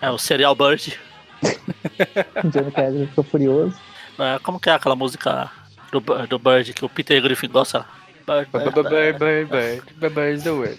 [0.00, 0.98] É o Serial Bird.
[2.44, 3.76] Johnny Kessler ficou furioso.
[4.18, 5.50] É, como que é aquela música
[5.90, 7.86] do, do Bird que o Peter Griffin gosta?
[8.26, 9.18] Bird, Bird, Bird, Bird.
[9.18, 10.78] bird, bird, bird, bird the word.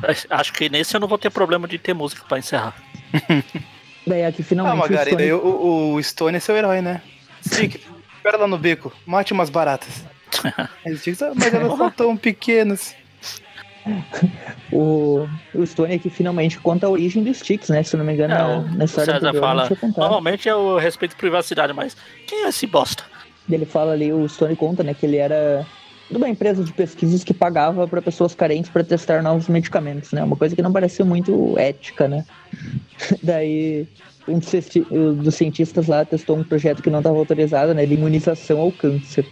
[0.30, 2.74] Acho que nesse eu não vou ter problema de ter música pra encerrar.
[4.10, 7.00] Daí aqui Ah, finalmente o Stone- o, o Stone é seu herói, né?
[7.46, 7.80] Stick,
[8.16, 10.04] espera lá no beco, mate umas baratas.
[10.86, 10.96] O
[11.36, 12.94] mas elas são tão pequenas.
[14.72, 17.82] O, o Stone aqui finalmente conta a origem dos Sticks, né?
[17.82, 19.68] Se eu não me engano, É, na, o na história César anterior fala.
[19.82, 19.90] não.
[19.96, 21.96] Normalmente eu respeito privacidade, mas
[22.26, 23.02] quem é esse bosta?
[23.50, 25.66] Ele fala ali, o Stone conta, né, que ele era
[26.10, 30.22] de uma empresa de pesquisas que pagava para pessoas carentes para testar novos medicamentos, né?
[30.24, 32.24] Uma coisa que não parecia muito ética, né?
[33.22, 33.86] Daí
[34.28, 37.94] um dos, cienti- dos cientistas lá testou um projeto que não estava autorizado, né, de
[37.94, 39.26] imunização ao câncer.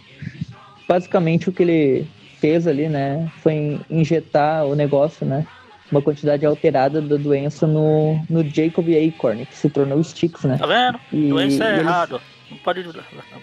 [0.87, 2.07] Basicamente o que ele
[2.39, 5.45] fez ali, né, foi injetar o negócio, né,
[5.91, 10.57] uma quantidade alterada da doença no, no Jacob Acorn, que se tornou o Sticks, né?
[10.57, 10.99] Tá vendo?
[11.13, 12.21] E, Doença é eles- errado.
[12.49, 12.83] Não pode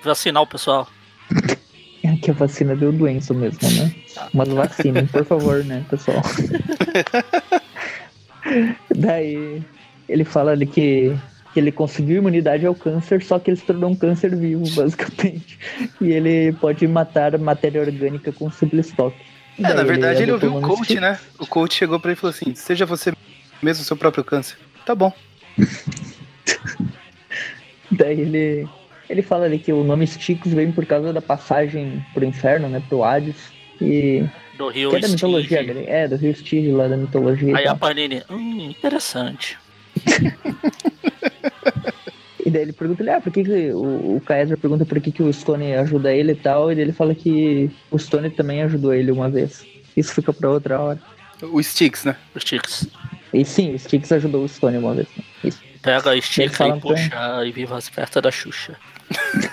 [0.03, 0.89] vacinar o pessoal.
[2.23, 3.95] Que a vacina deu doença mesmo, né?
[4.33, 6.23] Mas vacinem, por favor, né, pessoal?
[8.95, 9.63] Daí
[10.09, 11.17] ele fala ali que,
[11.53, 15.59] que ele conseguiu imunidade ao câncer, só que ele se tornou um câncer vivo, basicamente.
[16.01, 19.21] E ele pode matar matéria orgânica com simples toque.
[19.59, 21.01] É, na verdade ele adotou ouviu o coach, Stick.
[21.01, 21.19] né?
[21.39, 23.13] O coach chegou pra ele e falou assim: seja você
[23.63, 24.59] mesmo o seu próprio câncer.
[24.85, 25.13] Tá bom.
[27.91, 28.69] Daí ele,
[29.09, 32.83] ele fala ali que o nome Sticks vem por causa da passagem pro inferno, né,
[32.89, 33.37] pro Hades.
[33.81, 34.25] E
[34.57, 35.85] Do Rio que é da mitologia.
[35.87, 37.57] É, do Rio Steve lá da mitologia.
[37.57, 39.59] Aí a Panini, hum, interessante.
[42.45, 45.11] E daí ele pergunta ele, ah, por que, que o, o Kaiser pergunta por que,
[45.11, 48.63] que o Stone ajuda ele e tal, e daí ele fala que o Stone também
[48.63, 49.67] ajudou ele uma vez.
[49.97, 51.01] Isso fica pra outra hora.
[51.43, 52.15] O Sticks, né?
[52.37, 52.87] Os Sticks.
[53.35, 55.09] E sim, o Sticks ajudou o Stone uma vez.
[55.17, 55.25] né?
[55.43, 55.61] Isso.
[55.83, 58.77] Pega, Ele estica fala e pra- puxa e viva as festas da Xuxa.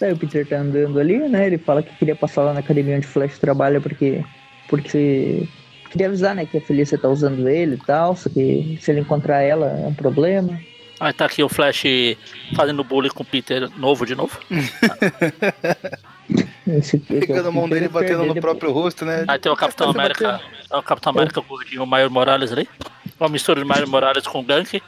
[0.00, 1.46] Daí o Peter tá andando ali, né?
[1.46, 4.24] Ele fala que queria passar lá na academia onde o Flash trabalha porque.
[4.68, 5.48] Porque.
[5.90, 9.00] Queria avisar, né, que a Felícia tá usando ele e tal, só que se ele
[9.00, 10.60] encontrar ela é um problema.
[11.00, 11.84] Aí tá aqui o Flash
[12.54, 14.38] fazendo bullying com o Peter novo de novo.
[16.66, 19.24] Esse, esse é o Pegando a mão dele e batendo no próprio rosto, né?
[19.26, 20.38] Aí tem o Capitão América.
[20.70, 22.68] É o Capitão América gordinho, o Maio Morales ali.
[23.18, 24.82] Uma mistura de Maio Morales com Gank.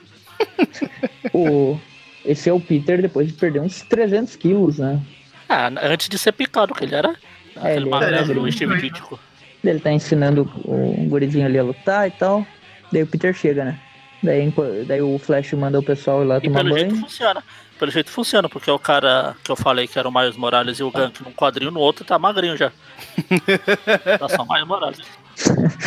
[1.33, 1.79] O,
[2.25, 5.01] esse é o Peter depois de perder uns 300 quilos, né?
[5.49, 7.11] Ah, antes de ser picado, que ele era
[7.57, 8.53] aquele ele era magrelo.
[8.53, 9.19] Steve Ditko.
[9.63, 12.47] Ele tá ensinando o gurizinho ali a lutar e tal.
[12.93, 13.79] Daí o Peter chega, né?
[14.23, 14.53] Daí,
[14.87, 17.03] daí o Flash manda o pessoal ir lá E tomar pelo jeito banho.
[17.03, 17.45] funciona.
[17.79, 20.83] Pelo jeito funciona, porque o cara que eu falei que era o Miles Morales e
[20.83, 22.71] o Gank num quadrinho, no outro tá magrinho já.
[24.19, 25.01] tá só Miles Morales.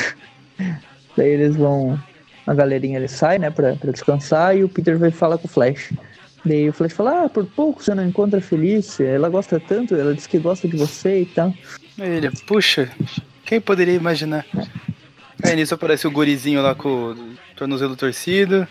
[1.15, 1.99] Daí eles vão.
[2.45, 4.55] A galerinha ele sai, né, pra, pra descansar.
[4.57, 5.93] E o Peter vai falar com o Flash.
[6.45, 9.05] Daí o Flash fala: Ah, por pouco você não encontra a Felícia.
[9.05, 11.53] Ela gosta tanto, ela disse que gosta de você e tal.
[11.97, 12.91] Ele, puxa,
[13.45, 14.45] quem poderia imaginar?
[15.43, 18.67] Aí nisso aparece o gurizinho lá com o tornozelo torcido.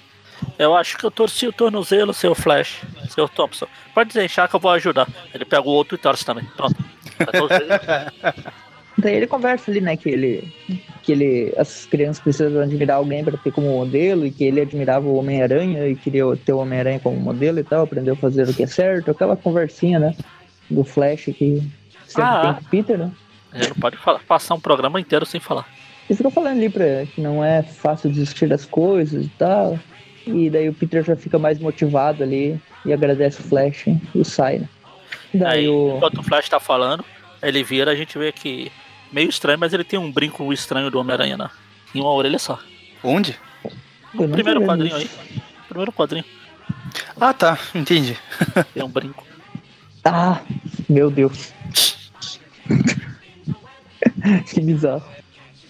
[0.59, 3.67] Eu acho que eu torci o tornozelo, seu Flash, seu Thompson.
[3.95, 5.09] Pode deixar que eu vou ajudar.
[5.33, 6.45] Ele pega o outro e torce também.
[6.57, 6.77] Pronto.
[8.99, 10.53] Daí ele conversa ali, né, que ele.
[11.03, 11.55] Que ele.
[11.57, 14.27] As crianças precisam admirar alguém pra ter como modelo.
[14.27, 17.85] E que ele admirava o Homem-Aranha e queria ter o Homem-Aranha como modelo e tal.
[17.85, 19.11] Aprendeu a fazer o que é certo.
[19.11, 20.15] Aquela conversinha, né?
[20.71, 21.63] Do Flash que
[22.07, 22.43] sempre Ah.
[22.43, 23.11] tem com o Peter, né?
[23.55, 25.67] Ele não pode falar- passar um programa inteiro sem falar.
[26.09, 29.79] E fica falando ali pra que não é fácil desistir das coisas e tal.
[30.27, 34.59] E daí o Peter já fica mais motivado ali e agradece o Flash e sai,
[34.59, 34.69] né?
[35.35, 35.97] Daí Aí, o.
[35.97, 37.05] enquanto o Flash tá falando,
[37.43, 38.71] ele vira, a gente vê que
[39.13, 41.51] meio estranho, mas ele tem um brinco estranho do Homem-Aranha na
[41.95, 42.59] em uma orelha só.
[43.03, 43.39] Onde?
[44.15, 45.19] Não Primeiro quadrinho isso.
[45.21, 45.43] aí.
[45.69, 46.25] Primeiro quadrinho.
[47.21, 48.17] Ah, tá, entendi.
[48.73, 49.27] Tem um brinco.
[50.05, 50.41] Ah,
[50.89, 51.53] meu Deus.
[54.51, 55.05] que bizarro.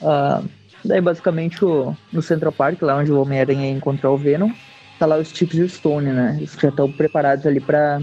[0.01, 0.43] Ah,
[0.85, 4.51] daí, basicamente, o, no Central Park, lá onde o Homem-Aranha encontrou o Venom,
[4.99, 6.35] tá lá os Sticks e o Stone, né?
[6.39, 8.01] Eles já estão preparados ali pra,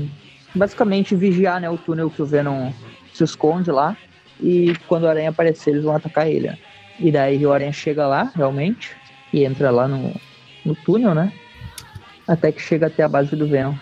[0.54, 2.72] basicamente, vigiar né, o túnel que o Venom
[3.20, 3.96] se esconde lá.
[4.42, 6.48] E quando o Aranha aparecer, eles vão atacar ele.
[6.48, 6.58] Né?
[7.00, 8.92] E daí o Aranha chega lá, realmente,
[9.34, 10.16] e entra lá no,
[10.66, 11.32] no túnel, né?
[12.28, 13.74] Até que chega até a base do Venom.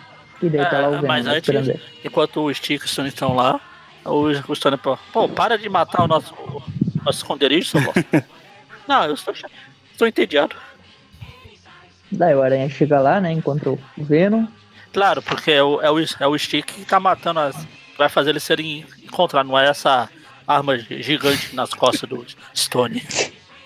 [0.41, 1.79] E daí tá lá o É, Venom mas antes, ele.
[2.03, 3.59] enquanto o Stick e o Stone estão lá,
[4.05, 4.97] o, o Stone pô,
[5.29, 6.61] para de matar o nosso, o
[7.03, 7.81] nosso esconderijo, seu.
[8.87, 9.33] Não, eu estou,
[9.91, 10.55] estou entediado.
[12.11, 13.31] Daí o Aranha chega lá, né?
[13.31, 14.47] Encontra o Venom.
[14.93, 17.67] Claro, porque é o, é o, é o Stick que tá matando as.
[17.97, 20.09] Vai fazer eles serem encontrados, não é essa
[20.47, 23.03] arma gigante nas costas do Stone.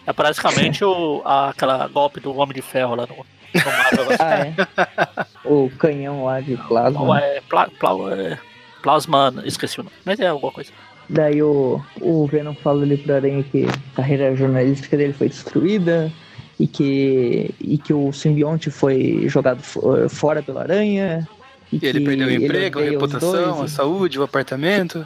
[0.05, 4.17] É praticamente o, a- aquela golpe do Homem de Ferro lá no, no Marvel.
[4.19, 5.25] Ah, é.
[5.45, 7.01] o canhão lá de plasma.
[7.01, 8.37] Ou é, pla, pla, é
[8.81, 10.71] Plasma, esqueci o nome, mas é alguma coisa.
[11.07, 16.11] Daí o, o Venom fala ali pro Aranha que a carreira jornalística dele foi destruída
[16.59, 21.27] e que, e que o simbionte foi jogado fo- fora pelo Aranha.
[21.71, 25.05] E E ele perdeu o emprego, a reputação, a dois, saúde, o apartamento.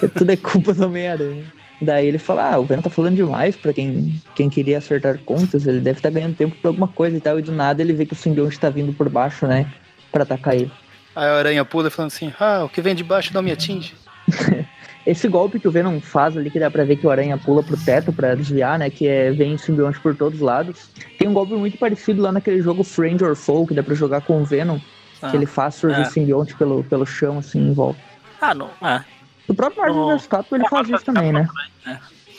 [0.00, 1.44] Que tudo é culpa do Homem-Aranha.
[1.80, 5.66] Daí ele fala, ah, o Venom tá falando demais pra quem, quem queria acertar contas,
[5.66, 8.06] ele deve estar ganhando tempo por alguma coisa e tal, e do nada ele vê
[8.06, 9.66] que o simbionte tá vindo por baixo, né,
[10.12, 10.70] pra atacar ele.
[11.16, 13.94] Aí a aranha pula falando assim: Ah, o que vem de baixo não me atinge.
[15.06, 17.62] Esse golpe que o Venom faz ali, que dá pra ver que o Aranha pula
[17.62, 18.88] pro teto pra desviar, né?
[18.88, 20.88] Que é vem simbionte por todos os lados.
[21.18, 24.22] Tem um golpe muito parecido lá naquele jogo Friend or Foe, que dá pra jogar
[24.22, 24.78] com o Venom,
[25.20, 26.04] Ah, que ele faz surgir é.
[26.06, 28.00] simbionte pelo, pelo chão, assim, em volta.
[28.40, 28.70] ah não.
[28.82, 29.02] É.
[29.48, 30.26] O próprio Marvel No- vs.
[30.26, 31.46] Capcom ele faz isso também, né?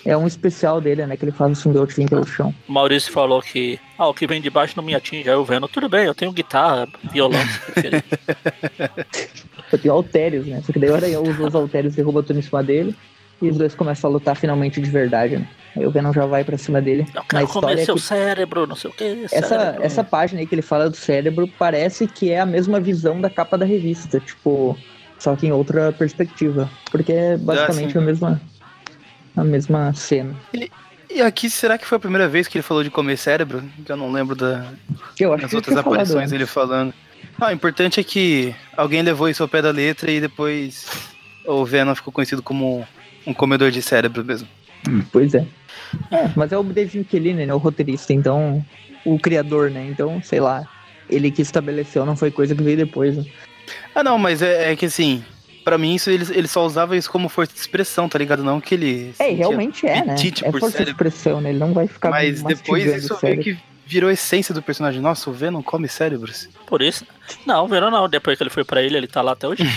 [0.05, 1.17] É um especial dele, né?
[1.17, 2.53] Que ele faz o simbionte vir pelo chão.
[2.67, 5.27] O Maurício falou que ah, o que vem de baixo não me atinge.
[5.29, 7.39] Aí o Venom, tudo bem, eu tenho guitarra, violão.
[7.47, 8.03] se preferir."
[9.71, 10.61] Eu tenho altérios, né?
[10.63, 12.95] Só que daí o Aranha usa os altérios e derruba tudo em cima dele.
[13.41, 15.47] E os dois começam a lutar finalmente de verdade, né?
[15.75, 17.05] Aí o Venom já vai pra cima dele.
[17.13, 19.25] Eu quero história comer é seu que cérebro, não sei o que.
[19.31, 23.19] Essa, essa página aí que ele fala do cérebro parece que é a mesma visão
[23.19, 24.77] da capa da revista, tipo,
[25.25, 26.69] só que em outra perspectiva.
[26.91, 27.97] Porque é basicamente sim.
[27.97, 28.41] a mesma
[29.35, 30.35] a mesma cena.
[31.09, 33.63] E aqui, será que foi a primeira vez que ele falou de comer cérebro?
[33.83, 34.71] Que eu não lembro da,
[35.19, 36.93] Eu acho das que ele outras aparições dele falando.
[37.41, 40.85] Ah, o importante é que alguém levou isso ao pé da letra e depois
[41.45, 42.87] o Venom ficou conhecido como
[43.25, 44.47] um comedor de cérebro mesmo.
[45.11, 45.45] Pois é.
[46.11, 48.63] É, mas é o David Michelini, né, o roteirista, então
[49.03, 49.87] o criador, né?
[49.89, 50.67] Então, sei lá,
[51.09, 53.17] ele que estabeleceu, não foi coisa que veio depois.
[53.17, 53.25] Né?
[53.93, 55.23] Ah, não, mas é, é que assim,
[55.63, 58.43] pra mim isso ele, ele só usava isso como força de expressão, tá ligado?
[58.43, 59.13] Não que ele.
[59.19, 60.15] É, realmente é, né?
[60.15, 60.91] É força de cérebro.
[60.91, 61.49] expressão, né?
[61.49, 65.01] Ele não vai ficar Mas depois isso meio que virou a essência do personagem.
[65.01, 66.49] Nossa, o Venom come cérebros.
[66.67, 67.05] Por isso.
[67.45, 68.09] Não, o Venom não.
[68.09, 69.63] Depois que ele foi pra ele, ele tá lá até hoje.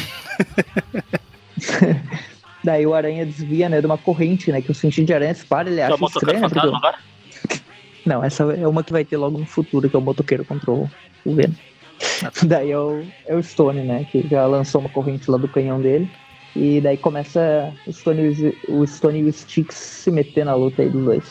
[2.63, 4.61] Daí o aranha desvia, né, de uma corrente, né?
[4.61, 6.49] Que o sentido de aranha dispara, ele Que é acha estranho, né?
[6.49, 6.99] porque- fantasma agora.
[8.07, 10.71] Não, essa é uma que vai ter logo no futuro, que é o motoqueiro contra
[10.71, 10.89] o
[11.27, 11.53] Venom.
[12.47, 14.07] daí é o, é o Stone, né?
[14.11, 16.11] Que já lançou uma corrente lá do canhão dele.
[16.57, 20.55] E daí começa o Stone, e os- o Stone e o Sticks se meter na
[20.55, 21.25] luta aí dos dois.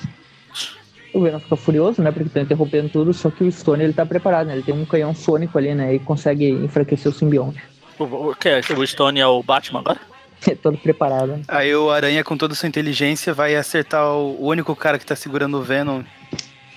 [1.14, 2.12] O Venom fica furioso, né?
[2.12, 4.54] Porque tá interrompendo tudo, só que o Stone ele tá preparado, né?
[4.54, 5.96] Ele tem um canhão sônico ali, né?
[5.96, 7.60] E consegue enfraquecer o simbionte.
[7.98, 8.60] O, o, que é?
[8.60, 10.00] o Stone é o Batman agora?
[10.48, 11.30] É todo preparado.
[11.30, 11.42] né?
[11.48, 15.06] Aí o Aranha, com toda a sua inteligência, vai acertar o, o único cara que
[15.06, 16.04] tá segurando o Venom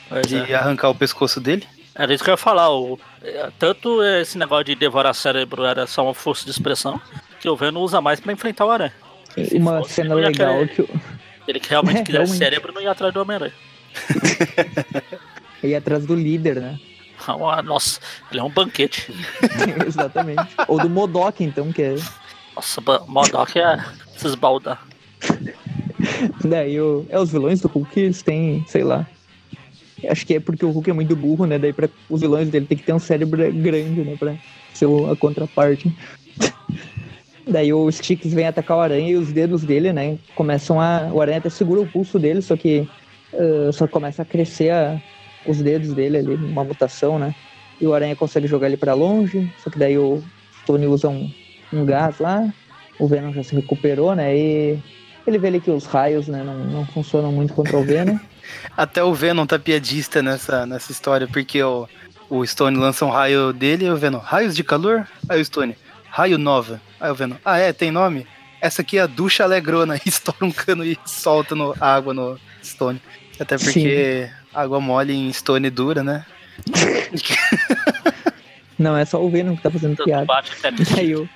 [0.08, 0.54] Pois de é.
[0.54, 1.66] arrancar o pescoço dele.
[2.00, 2.70] Era isso que eu ia falar.
[2.70, 6.98] O, é, tanto esse negócio de devorar cérebro era só uma força de expressão,
[7.38, 8.92] que o Venom usa mais pra enfrentar o Aranha.
[9.36, 10.88] E uma fosse, cena eu legal querer- que o-
[11.46, 12.38] Ele que realmente É, quisesse realmente.
[12.38, 13.52] cérebro não ia atrás do Homem-Aranha.
[15.62, 16.80] ia atrás do líder, né?
[17.28, 19.12] Ah, Nossa, ele é um banquete.
[19.86, 20.42] Exatamente.
[20.68, 21.96] Ou do Modok, então, que é.
[22.56, 23.78] Nossa, Modok é
[24.16, 24.78] esses balda.
[26.42, 29.06] Daí o, é os vilões do Hulk, eles têm, sei lá.
[30.08, 31.58] Acho que é porque o Hulk é muito burro, né?
[31.58, 34.16] Daí pra, os vilões dele tem que ter um cérebro grande, né?
[34.18, 34.34] Pra
[34.72, 35.92] ser a contraparte.
[37.46, 40.18] Daí o Sticks vem atacar o aranha e os dedos dele, né?
[40.34, 41.10] Começam a.
[41.12, 42.86] O aranha até segura o pulso dele, só que
[43.34, 45.00] ah, só começa a crescer a-
[45.46, 47.34] os dedos dele ali, uma mutação, né?
[47.80, 50.22] E o aranha consegue jogar ele pra longe, só que daí o
[50.66, 51.30] Tony usa um,
[51.72, 52.52] um gás lá,
[52.98, 54.36] o Venom já se recuperou, né?
[54.36, 54.78] E
[55.26, 58.18] ele vê ali que os raios, né, não, não funcionam muito contra o Venom.
[58.76, 61.88] Até o Venom tá piadista nessa, nessa história, porque o,
[62.28, 65.06] o Stone lança um raio dele e o Venom, raios de calor?
[65.28, 65.76] Aí o Stone,
[66.08, 66.80] raio nova.
[66.98, 68.26] Aí o Venom, ah é, tem nome?
[68.60, 72.14] Essa aqui é a ducha alegrona, e estoura um cano e solta no, a água
[72.14, 73.00] no Stone.
[73.38, 76.24] Até porque água mole em Stone dura, né?
[78.80, 80.24] Não, é só o Venom que tá fazendo Tanto piada.
[80.24, 81.28] bate até Aí o...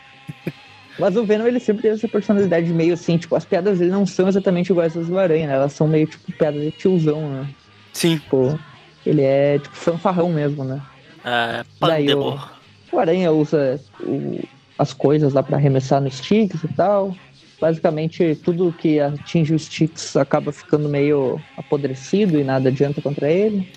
[0.98, 4.06] Mas o Venom, ele sempre teve essa personalidade meio assim, tipo, as piadas dele não
[4.06, 5.54] são exatamente iguais às do Aranha, né?
[5.54, 7.48] Elas são meio, tipo, piadas de tiozão, né?
[7.92, 8.58] Sim, Tipo,
[9.04, 10.80] ele é, tipo, fanfarrão mesmo, né?
[11.24, 12.40] É, Daí o,
[12.92, 14.40] o Aranha usa o-
[14.78, 17.14] as coisas lá pra arremessar no Sticks e tal.
[17.60, 23.68] Basicamente, tudo que atinge os Sticks acaba ficando meio apodrecido e nada adianta contra ele.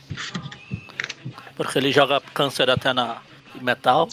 [1.56, 3.18] Porque ele joga câncer até na
[3.62, 4.08] metal.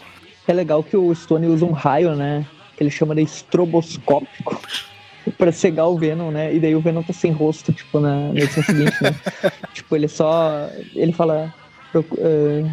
[0.47, 2.47] É legal que o Stone usa um raio, né?
[2.77, 4.61] Que ele chama de estroboscópico.
[5.39, 6.55] pra cegar o Venom, né?
[6.55, 9.15] E daí o Venom tá sem rosto, tipo, na, na edição seguinte, né?
[9.73, 10.69] tipo, ele só.
[10.95, 11.53] Ele fala.
[11.95, 12.71] Uh,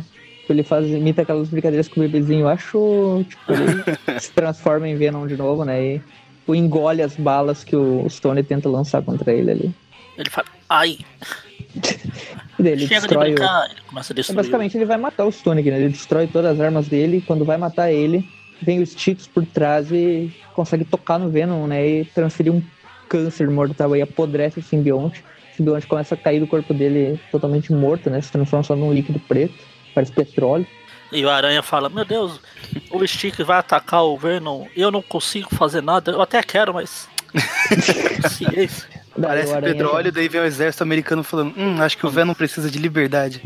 [0.50, 3.26] ele faz, imita aquelas brincadeiras com o bebezinho, acho.
[3.30, 5.96] Tipo, ele se transforma em Venom de novo, né?
[5.96, 6.02] E
[6.52, 9.76] tipo, engole as balas que o Stone tenta lançar contra ele ali.
[10.18, 10.98] Ele fala, ai.
[12.60, 13.72] e daí ele Chega destrói de brincar, o...
[13.72, 14.38] ele começa a destruir.
[14.38, 15.78] Basicamente ele vai matar o Stone, né?
[15.78, 18.28] Ele destrói todas as armas dele e quando vai matar ele,
[18.62, 21.88] vem os Sticks por trás e consegue tocar no Venom, né?
[21.88, 22.62] E transferir um
[23.10, 25.24] câncer mortal aí, apodrece o simbionte.
[25.54, 28.22] O simbionte começa a cair do corpo dele totalmente morto, né?
[28.22, 29.54] Se transforma só num líquido preto,
[29.94, 30.66] parece petróleo.
[31.12, 32.40] E o Aranha fala, meu Deus,
[32.90, 37.10] o Stick vai atacar o Venom, eu não consigo fazer nada, eu até quero, mas.
[38.30, 39.02] Ciência.
[39.20, 42.80] Parece petróleo, daí vem o exército americano falando, hum, acho que o Venom precisa de
[42.80, 43.42] liberdade.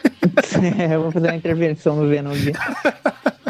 [0.78, 2.52] é, vou fazer uma intervenção no Venom aqui.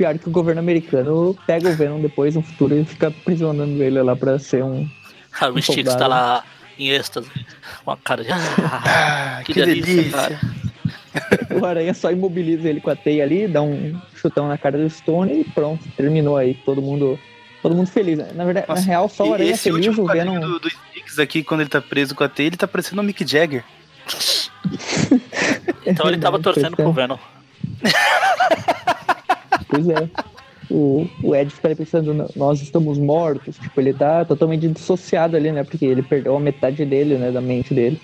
[0.00, 4.00] Pior que o governo americano pega o Venom depois, no futuro, e fica aprisionando ele
[4.00, 4.88] lá pra ser um.
[5.38, 6.42] Ah, o um Sticks tá lá
[6.78, 7.30] em êxtase,
[7.84, 8.30] com a cara de.
[8.32, 9.92] Ah, que, que delícia!
[9.92, 10.40] delícia.
[11.60, 14.88] o Aranha só imobiliza ele com a teia ali, dá um chutão na cara do
[14.88, 16.54] Stone e pronto, terminou aí.
[16.64, 17.18] Todo mundo
[17.62, 18.16] todo mundo feliz.
[18.34, 20.40] Na verdade, Nossa, na real, só o Aranha esse feliz, o Venom...
[20.40, 23.04] do, do Sticks aqui, quando ele tá preso com a teia, ele tá parecendo o
[23.04, 23.62] Mick Jagger.
[25.84, 27.18] então ele tava torcendo pro Venom.
[29.70, 30.08] Pois é.
[30.70, 33.56] O, o Ed fica ali pensando, nós estamos mortos.
[33.56, 35.64] Tipo, ele tá totalmente dissociado ali, né?
[35.64, 37.30] Porque ele perdeu a metade dele, né?
[37.30, 38.00] Da mente dele.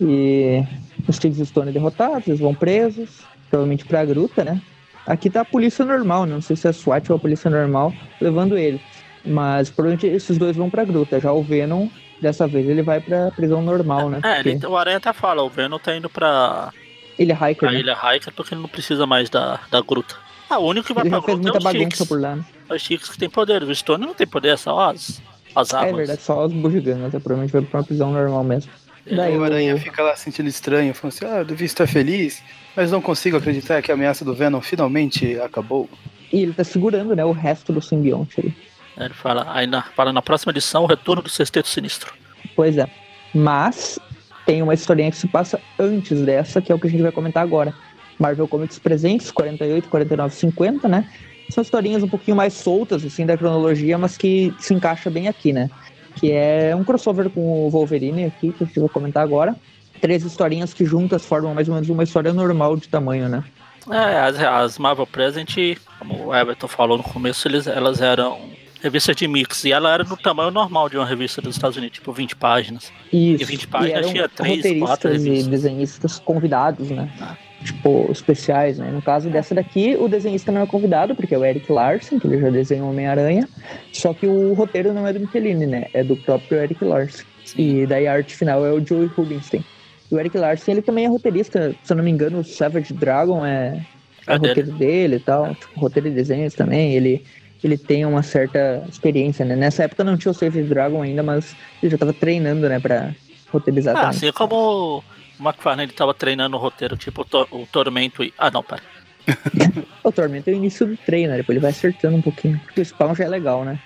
[0.00, 0.62] E
[1.08, 4.60] os Tigres Stone derrotados, eles vão presos, provavelmente pra gruta, né?
[5.06, 6.34] Aqui tá a polícia normal, né?
[6.34, 8.80] não sei se é a SWAT ou a polícia normal, levando ele.
[9.24, 11.20] Mas provavelmente esses dois vão pra gruta.
[11.20, 11.88] Já o Venom,
[12.20, 14.20] dessa vez, ele vai pra prisão normal, né?
[14.22, 14.66] É, porque...
[14.66, 16.72] o Aranha até fala, o Venom tá indo pra.
[17.18, 17.68] Ilha Hiker.
[17.68, 17.80] A né?
[17.80, 20.16] Ilha Hiker, porque ele não precisa mais da, da gruta.
[20.54, 22.44] Ah, o único que vai ele pra fez muita é bagunça por lá, né?
[22.70, 25.20] Os Chicos que tem poder, o Stone não tem poder, é só as,
[25.54, 25.92] as armas.
[25.92, 28.70] É verdade, só os bugigangas, é, provavelmente vai pra uma prisão normal mesmo.
[29.10, 32.40] Daí o Aranha fica lá sentindo estranho, falando assim, ah, eu devia estar feliz,
[32.76, 35.90] mas não consigo acreditar que a ameaça do Venom finalmente acabou.
[36.32, 38.56] E ele tá segurando, né, o resto do simbionte ali.
[38.96, 42.14] É, ele fala, aí na, fala na próxima edição, o retorno do sexteto sinistro.
[42.54, 42.88] Pois é.
[43.34, 43.98] Mas
[44.46, 47.12] tem uma historinha que se passa antes dessa, que é o que a gente vai
[47.12, 47.74] comentar agora.
[48.18, 51.08] Marvel Comics presentes, 48, 49, 50, né?
[51.50, 55.52] São historinhas um pouquinho mais soltas, assim, da cronologia, mas que se encaixa bem aqui,
[55.52, 55.68] né?
[56.16, 59.54] que é um crossover com o Wolverine aqui, que a gente vai comentar agora.
[60.00, 63.44] Três historinhas que juntas formam mais ou menos uma história normal de tamanho, né?
[63.90, 65.54] É, as, as Marvel Present,
[65.98, 68.38] como o Everton falou no começo, eles, elas eram
[68.82, 71.96] revistas de mix, e ela era no tamanho normal de uma revista dos Estados Unidos,
[71.96, 72.92] tipo 20 páginas.
[73.12, 73.42] Isso.
[73.42, 75.46] E 20 páginas e tinha 3, 4 revistas.
[75.46, 77.10] e desenhistas convidados, né?
[77.20, 78.90] Ah tipo, especiais, né?
[78.90, 82.26] No caso dessa daqui, o desenhista não é convidado, porque é o Eric Larson, que
[82.26, 83.48] ele já desenhou Homem-Aranha,
[83.92, 85.86] só que o roteiro não é do Michelini, né?
[85.92, 87.24] É do próprio Eric Larson.
[87.56, 89.64] E daí a arte final é o Joey Rubinstein.
[90.10, 92.92] E o Eric Larson, ele também é roteirista, se eu não me engano, o Savage
[92.92, 93.82] Dragon é,
[94.26, 97.24] é, é o roteiro dele e tal, tipo, roteiro de desenhos também, ele
[97.62, 99.56] ele tem uma certa experiência, né?
[99.56, 103.14] Nessa época não tinha o Savage Dragon ainda, mas ele já tava treinando, né, pra
[103.50, 104.16] roteirizar ah, também.
[104.18, 105.02] assim como
[105.46, 108.32] McFarlane tava treinando o roteiro, tipo o, tor o Tormento e.
[108.38, 108.82] Ah, não, pera.
[110.02, 111.38] o Tormento é o início do treino, né?
[111.38, 112.60] Depois ele vai acertando um pouquinho.
[112.64, 113.78] Porque o Spawn já é legal, né?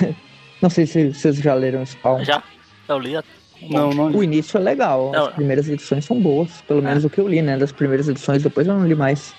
[0.60, 2.24] não sei se vocês já leram o Spawn.
[2.24, 2.42] Já,
[2.88, 3.16] eu li.
[3.16, 3.22] Um
[3.70, 4.10] não, não.
[4.10, 5.26] O início é legal, não.
[5.26, 7.06] as primeiras edições são boas, pelo menos é.
[7.06, 7.56] o que eu li, né?
[7.56, 9.34] Das primeiras edições, depois eu não li mais.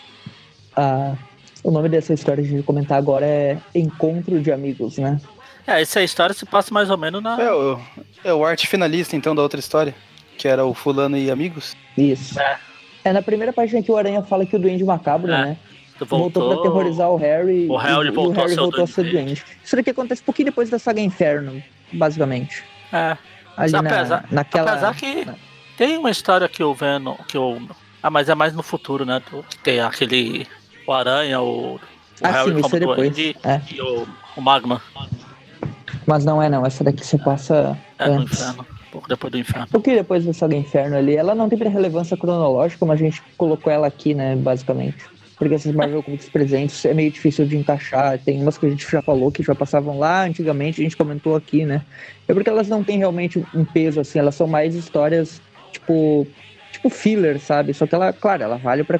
[0.76, 1.16] Ah,
[1.64, 5.20] o nome dessa história que a gente vai comentar agora é Encontro de Amigos, né?
[5.66, 7.40] É, essa história se passa mais ou menos na.
[7.42, 7.80] É o,
[8.24, 9.96] é o arte finalista, então, da outra história
[10.40, 11.76] que era o Fulano e Amigos.
[11.98, 12.40] Isso.
[12.40, 12.58] É.
[13.04, 15.42] é na primeira página que o Aranha fala que o Duende Macabro, é.
[15.42, 15.58] né?
[16.00, 17.68] Voltou, voltou pra terrorizar o Harry.
[17.68, 19.44] O Harry, e, voltou, o Harry voltou a ser Duende.
[19.62, 21.62] Isso daqui acontece um pouquinho depois da saga Inferno,
[21.92, 22.64] basicamente.
[22.94, 23.18] É.
[23.58, 24.72] Ali apesar, na, naquela.
[24.72, 25.28] Apesar que
[25.78, 27.16] tem uma história que o Venom.
[27.28, 27.62] Que o,
[28.02, 29.22] ah, mas é mais no futuro, né?
[29.50, 30.48] Que tem aquele.
[30.88, 31.76] O Aranha, o.
[31.76, 31.80] o
[32.24, 32.98] ah, Harry sim, como é depois.
[32.98, 33.62] Duende é.
[33.70, 34.82] e o, o Magma.
[36.08, 37.78] Mas não é não, essa daqui você passa.
[38.00, 38.40] É antes.
[38.40, 39.68] no inferno pouco depois do inferno.
[39.68, 41.16] Pouquinho depois do Saga Inferno ali.
[41.16, 44.98] Ela não tem relevância cronológica, mas a gente colocou ela aqui, né, basicamente.
[45.38, 48.20] Porque essas Marvel Comics presentes é meio difícil de encaixar.
[48.20, 51.36] Tem umas que a gente já falou que já passavam lá antigamente, a gente comentou
[51.36, 51.82] aqui, né?
[52.28, 56.28] É porque elas não têm realmente um peso, assim, elas são mais histórias, tipo,
[56.74, 57.74] tipo filler, sabe?
[57.74, 59.00] Só que ela, claro, ela vale pra,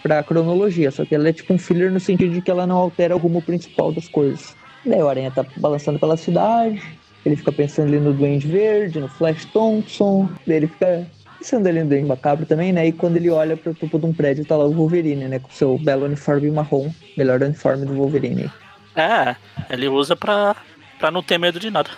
[0.00, 2.76] pra cronologia, só que ela é tipo um filler no sentido de que ela não
[2.76, 4.54] altera o rumo principal das coisas.
[4.86, 6.80] Daí o Aranha tá balançando pela cidade,
[7.24, 11.06] ele fica pensando ali no Duende Verde, no Flash Thompson, daí ele fica
[11.38, 12.86] pensando ali no Duende Macabro também, né?
[12.86, 15.38] E quando ele olha pro topo de um prédio, tá lá o Wolverine, né?
[15.38, 18.50] Com seu belo uniforme marrom, melhor uniforme do Wolverine.
[18.96, 19.36] É,
[19.70, 20.56] ele usa pra,
[20.98, 21.90] pra não ter medo de nada.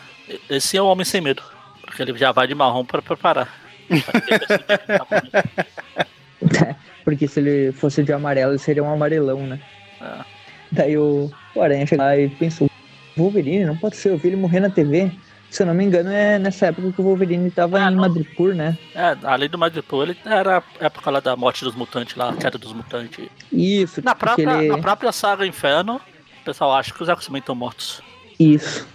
[0.49, 1.43] Esse é o homem sem medo.
[1.83, 3.49] Porque ele já vai de marrom pra preparar.
[7.05, 9.61] porque se ele fosse de amarelo, ele seria um amarelão, né?
[10.01, 10.25] É.
[10.70, 12.70] Daí o, o Aranha chega lá e pensou,
[13.16, 15.10] Wolverine, não pode ser, eu vi ele morrer na TV.
[15.50, 18.00] Se eu não me engano, é nessa época que o Wolverine tava Ah, em não.
[18.00, 18.78] Madripoor, né?
[18.94, 22.36] É, além do Madripoor, ele era a época lá da morte dos mutantes, lá, a
[22.36, 23.28] queda dos mutantes.
[23.52, 24.68] Isso, Na própria, ele...
[24.68, 25.96] na própria saga Inferno,
[26.40, 28.00] o pessoal acha que os X-Men estão mortos.
[28.40, 28.86] Isso.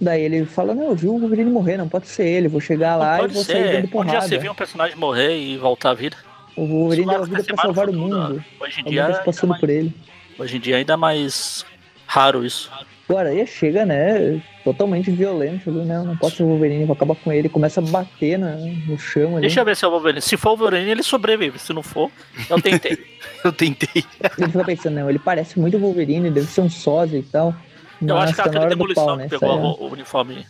[0.00, 2.96] Daí ele fala, não, eu vi o Wolverine morrer, não pode ser ele, vou chegar
[2.96, 3.62] lá e vou sair ser.
[3.64, 4.20] dando Um dia porrada.
[4.28, 6.16] você viu um personagem morrer e voltar à vida.
[6.56, 8.42] O Wolverine deu a vida pra salvar o mundo.
[8.58, 9.94] Hoje em O dia, passando mais, por ele.
[10.38, 11.66] hoje em dia ainda mais
[12.06, 12.70] raro isso.
[13.08, 17.14] O Aranha chega, né, totalmente violento ali, né, não pode ser o Wolverine, vou acabar
[17.14, 19.42] com ele, começa a bater na- no chão ali.
[19.42, 20.20] Deixa eu ver se é o Wolverine.
[20.20, 21.56] Se for o Wolverine, ele sobrevive.
[21.58, 22.10] Se não for,
[22.50, 22.98] eu tentei.
[23.44, 24.02] Eu tentei.
[24.38, 27.54] Ele fica pensando, não, ele parece muito Wolverine, deve ser um sósia e tal.
[28.02, 29.28] eu acho que é aquele demolição pau, que né?
[29.28, 30.46] pegou Sai- ro- o uniforme,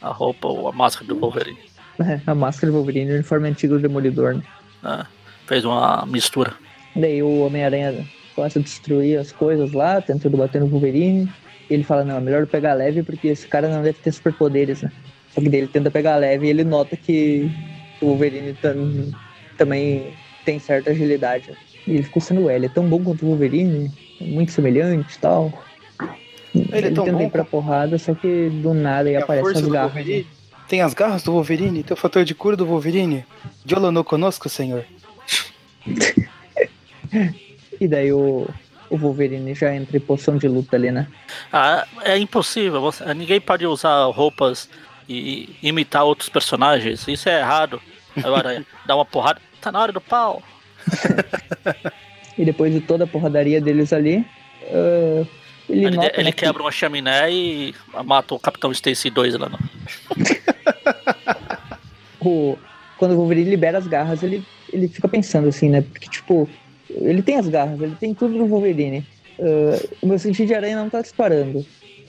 [0.00, 1.58] a roupa ou a máscara do Wolverine.
[1.98, 4.42] É, a máscara do Wolverine, o uniforme antigo do Demolidor, né?
[4.84, 5.04] né?
[5.46, 6.52] Fez uma mistura.
[6.94, 8.06] Daí o Homem-Aranha
[8.36, 11.28] começa a destruir as coisas lá, tentando bater no Wolverine.
[11.68, 14.92] Ele fala, não, é melhor pegar leve porque esse cara não deve ter superpoderes, né?
[15.34, 17.50] Só que daí ele tenta pegar leve e ele nota que
[18.00, 19.10] o Wolverine tam-
[19.58, 20.12] também
[20.44, 21.50] tem certa agilidade.
[21.50, 21.56] né?
[21.86, 23.90] E ele ficou sendo, ué, ele é tão bom quanto o Wolverine,
[24.20, 25.52] é muito semelhante e tal.
[26.54, 29.66] Ele é tão tenta bom ir pra porrada, só que do nada aí aparece as
[29.66, 29.92] garras.
[29.92, 30.26] Wolverine.
[30.68, 33.24] Tem as garras do Wolverine, tem o fator de cura do Wolverine.
[33.70, 34.84] Yolo no conosco, senhor.
[37.80, 38.48] E daí o,
[38.90, 41.06] o Wolverine já entra em poção de luta ali, né?
[41.52, 42.82] Ah, é impossível.
[43.16, 44.68] Ninguém pode usar roupas
[45.08, 47.06] e imitar outros personagens.
[47.08, 47.80] Isso é errado.
[48.22, 49.40] Agora, dá uma porrada.
[49.60, 50.42] Tá na hora do pau.
[52.38, 54.22] E depois de toda a porradaria deles ali,
[54.70, 55.26] ah,
[55.70, 57.74] ele, Ele, ele né, que quebra uma chaminé e
[58.04, 59.48] mata o Capitão Stacy 2 lá.
[59.48, 59.58] No...
[62.20, 62.58] o-
[62.98, 65.80] quando o Wolverine libera as garras, ele, ele fica pensando assim, né?
[65.82, 66.48] Porque, tipo,
[66.96, 69.04] ele tem as garras, ele tem tudo do Wolverine.
[69.38, 71.64] Ah, o meu sentido de aranha não tá disparando.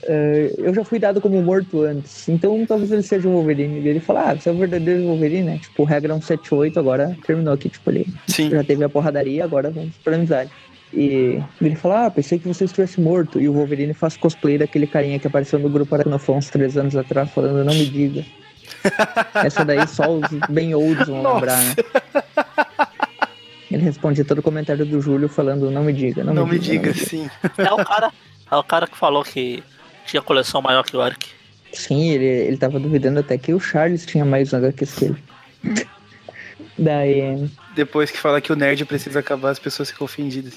[0.06, 3.80] Ah, eu já fui dado como morto antes, então talvez ele seja o Wolverine.
[3.80, 5.58] E ele fala, ah, você é o verdadeiro Wolverine, né?
[5.58, 8.50] Tipo, regra 178, agora terminou aqui, tipo, ele Sim.
[8.50, 10.50] já teve a porradaria, agora vamos pra amizade.
[10.92, 13.38] E ele fala, ah, pensei que você estivesse morto.
[13.38, 16.96] E o Wolverine faz cosplay daquele carinha que apareceu no grupo Aracnofon uns três anos
[16.96, 18.24] atrás, falando, não me diga.
[19.44, 21.34] Essa daí só os bem olds vão Nossa.
[21.34, 21.74] lembrar, né?
[23.70, 26.92] Ele responde todo o comentário do Júlio falando, não me diga, não, Não me diga.
[26.92, 27.28] diga, sim.
[27.58, 28.12] É o cara,
[28.50, 29.62] é o cara que falou que
[30.06, 31.28] tinha coleção maior que o Eric.
[31.72, 35.16] Sim, ele, ele tava duvidando até que o Charles tinha mais HQs que ele.
[36.78, 40.54] Daí, Depois que fala que o nerd precisa acabar, as pessoas ficam ofendidas.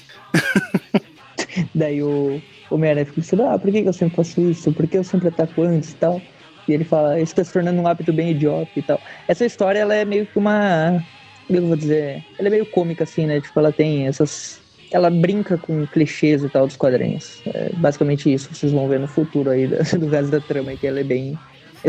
[1.74, 2.40] Daí o
[2.72, 4.72] o Homem-Aranha fica pensando, ah, por que que eu sempre faço isso?
[4.72, 6.22] Por que eu sempre ataco antes e tal?
[6.66, 8.98] E ele fala, isso tá se tornando um hábito bem idiota e tal.
[9.28, 11.04] Essa história, ela é meio que uma...
[11.52, 12.24] Como eu vou dizer?
[12.38, 13.40] Ela é meio cômica, assim, né?
[13.40, 14.60] Tipo, ela tem essas...
[14.90, 17.40] Ela brinca com clichês e tal dos quadrinhos.
[17.46, 20.86] É basicamente isso, vocês vão ver no futuro aí do, do resto da trama, que
[20.86, 21.38] ela é bem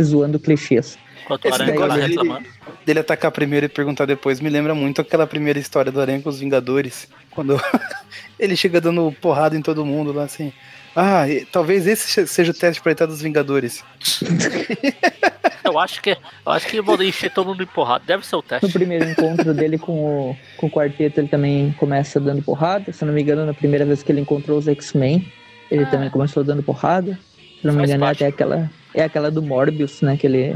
[0.02, 0.98] zoando clichês.
[1.30, 2.48] O Esse Aranha tá negócio dele- reclamando.
[2.86, 6.30] Dele atacar primeiro e perguntar depois me lembra muito aquela primeira história do Aranha com
[6.30, 7.08] os Vingadores.
[7.32, 7.58] Quando
[8.38, 10.52] ele chega dando porrada em todo mundo lá assim.
[10.96, 13.84] Ah, e- talvez esse seja o teste pra entrar dos Vingadores.
[15.64, 18.04] Eu acho que eu acho que eu vou encher todo mundo de porrada.
[18.06, 18.72] Deve ser o No teste.
[18.72, 19.94] primeiro encontro dele com
[20.32, 22.92] o, com o quarteto, ele também começa dando porrada.
[22.92, 25.26] Se eu não me engano, na primeira vez que ele encontrou os X-Men,
[25.72, 25.88] ele Ah.
[25.88, 27.18] também começou dando porrada.
[27.62, 30.18] Se não me engano, é até aquela, é aquela do Morbius, né?
[30.18, 30.56] Que ele.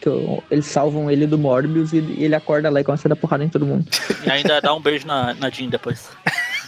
[0.00, 3.10] Que o- eles salvam ele do Morbius e, e ele acorda lá e começa a
[3.10, 3.84] dar porrada em todo mundo.
[4.26, 6.08] E ainda dá um beijo na, na Jean depois.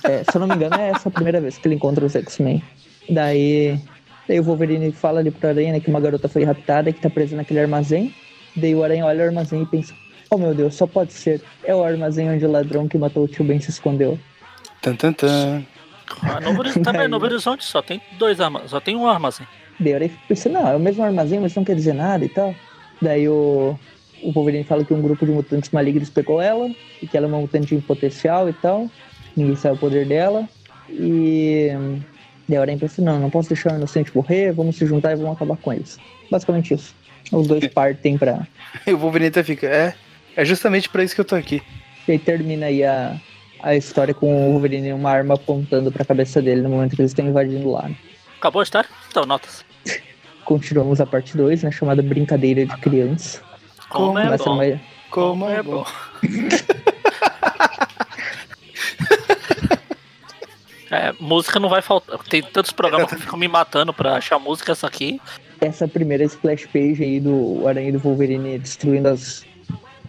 [0.05, 2.14] É, se eu não me engano, é essa a primeira vez que ele encontra os
[2.16, 2.62] X-Men.
[3.09, 3.78] Daí,
[4.31, 7.01] daí o Wolverine fala ali pro Aranha né, que uma garota foi raptada e que
[7.01, 8.14] tá presa naquele armazém.
[8.55, 9.93] Daí o Aranha olha o armazém e pensa:
[10.31, 11.43] Oh meu Deus, só pode ser.
[11.64, 14.16] É o armazém onde o ladrão que matou o tio Ben se escondeu.
[14.81, 15.64] Tan, tan, tan.
[16.22, 19.47] Ah, Novo Horizonte, também, Novo Horizonte só tem dois armazéns, só tem um armazém.
[19.81, 22.28] Daí o Aranha pensa: Não, é o mesmo armazém, mas não quer dizer nada e
[22.28, 22.55] tal.
[23.03, 23.76] Daí o,
[24.22, 26.70] o Wolverine fala que um grupo de mutantes malignos pegou ela
[27.03, 28.89] e que ela é uma mutante em potencial e tal.
[29.37, 30.49] Ninguém sabe o poder dela.
[30.89, 31.70] E
[32.51, 35.16] daí o Aranha pensa: Não, não posso deixar o inocente morrer, vamos se juntar e
[35.16, 35.98] vamos acabar com eles.
[36.30, 36.94] Basicamente isso.
[37.32, 38.46] Os dois partem pra.
[38.86, 39.66] E o Wolverine até fica.
[39.66, 39.94] É,
[40.36, 41.62] é justamente pra isso que eu tô aqui.
[42.09, 43.16] E aí termina aí a,
[43.62, 47.03] a história com o Wolverine e uma arma apontando pra cabeça dele no momento que
[47.03, 47.88] eles estão invadindo lá.
[47.88, 47.94] né?
[48.38, 48.88] Acabou a história?
[49.11, 49.64] Então, notas.
[50.44, 51.70] Continuamos a parte 2, né?
[51.70, 53.40] Chamada Brincadeira de Criança.
[53.88, 54.57] Como é Começa bom.
[54.57, 54.80] numa-
[55.11, 55.84] Como é bom.
[60.91, 62.18] É, música não vai faltar.
[62.24, 65.20] Tem tantos programas que ficam me matando pra achar música essa aqui.
[65.61, 69.47] essa primeira splash page aí do Aranha e do Wolverine destruindo as,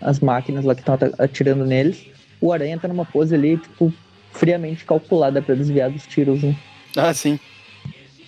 [0.02, 2.08] as máquinas lá que estão atirando neles.
[2.40, 3.94] O Aranha tá numa pose ali, tipo,
[4.32, 6.56] friamente calculada pra desviar dos tiros, né?
[6.98, 7.40] Ah, sim.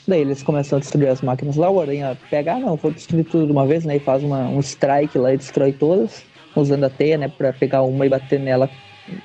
[0.07, 3.23] Daí eles começam a destruir as máquinas lá, o Aranha pega, ah não, vou destruir
[3.23, 3.95] tudo de uma vez, né?
[3.95, 6.23] E faz uma, um strike lá e destrói todas,
[6.55, 7.29] usando a teia, né?
[7.29, 8.69] Pra pegar uma e bater nela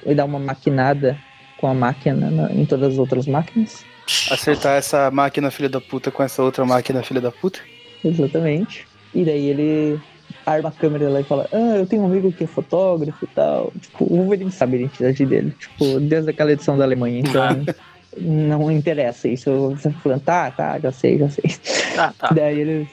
[0.07, 1.19] e dar uma maquinada
[1.59, 3.85] com a máquina na- em todas as outras máquinas.
[4.31, 7.59] Acertar essa máquina filha da puta com essa outra máquina filha da puta.
[8.05, 8.87] Exatamente.
[9.15, 10.01] E daí ele
[10.47, 13.29] arma a câmera lá e fala: Ah, eu tenho um amigo que é fotógrafo e
[13.29, 13.73] tal.
[13.81, 15.55] Tipo, o Wolverine sabe a identidade dele.
[15.59, 17.21] Tipo, desde aquela edição da Alemanha.
[17.21, 17.43] Então,
[18.17, 19.51] não interessa isso.
[19.71, 21.45] Você tá falando, tá, tá, já sei, já sei.
[21.95, 22.29] Tá, tá.
[22.33, 22.89] Daí eles.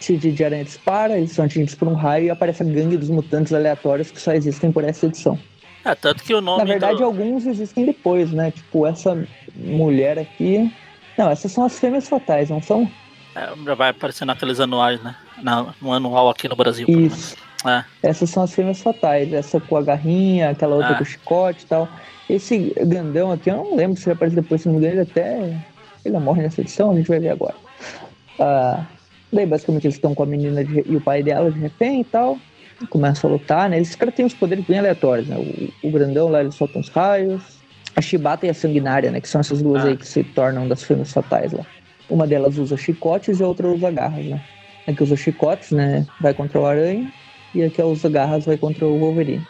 [0.00, 3.08] Esse de aranha dispara, eles são atingidos por um raio e aparece a gangue dos
[3.08, 5.38] mutantes aleatórios que só existem por essa edição.
[5.84, 6.58] É, tanto que o nome.
[6.58, 7.04] Na verdade, do...
[7.04, 8.50] alguns existem depois, né?
[8.50, 10.72] Tipo, essa mulher aqui.
[11.18, 12.90] Não, essas são as fêmeas fatais, não são?
[13.36, 15.14] é, já vai aparecer naqueles anuais, né?
[15.42, 16.86] Na, no anual aqui no Brasil.
[16.88, 17.36] Isso.
[17.66, 17.84] É.
[18.02, 19.32] Essas são as fêmeas fatais.
[19.32, 20.94] Essa com a garrinha, aquela outra Ah.
[20.96, 21.88] com o chicote e tal.
[22.28, 25.10] Esse grandão aqui, eu não lembro se ele aparece depois, se não me engano, ele
[25.10, 25.56] até.
[26.04, 27.54] Ele morre nessa edição, a gente vai ver agora.
[28.38, 28.84] Ah,
[29.32, 32.04] daí, basicamente, eles estão com a menina de- e o pai dela de refém e
[32.04, 32.38] tal.
[32.90, 33.78] Começam a lutar, né?
[33.78, 35.36] Esses caras têm uns poderes bem aleatórios, né?
[35.82, 37.42] O, o grandão lá, ele solta uns raios.
[37.96, 39.20] A Chibata e a Sanguinária, né?
[39.20, 39.88] Que são essas duas Ah.
[39.88, 41.64] aí que se tornam das fêmeas fatais lá.
[42.10, 44.42] Uma delas usa chicotes e a outra usa garras, né?
[44.86, 46.06] A que usa chicotes, né?
[46.20, 47.10] Vai contra o aranha.
[47.54, 49.46] E a que usa garras vai contra o Wolverine.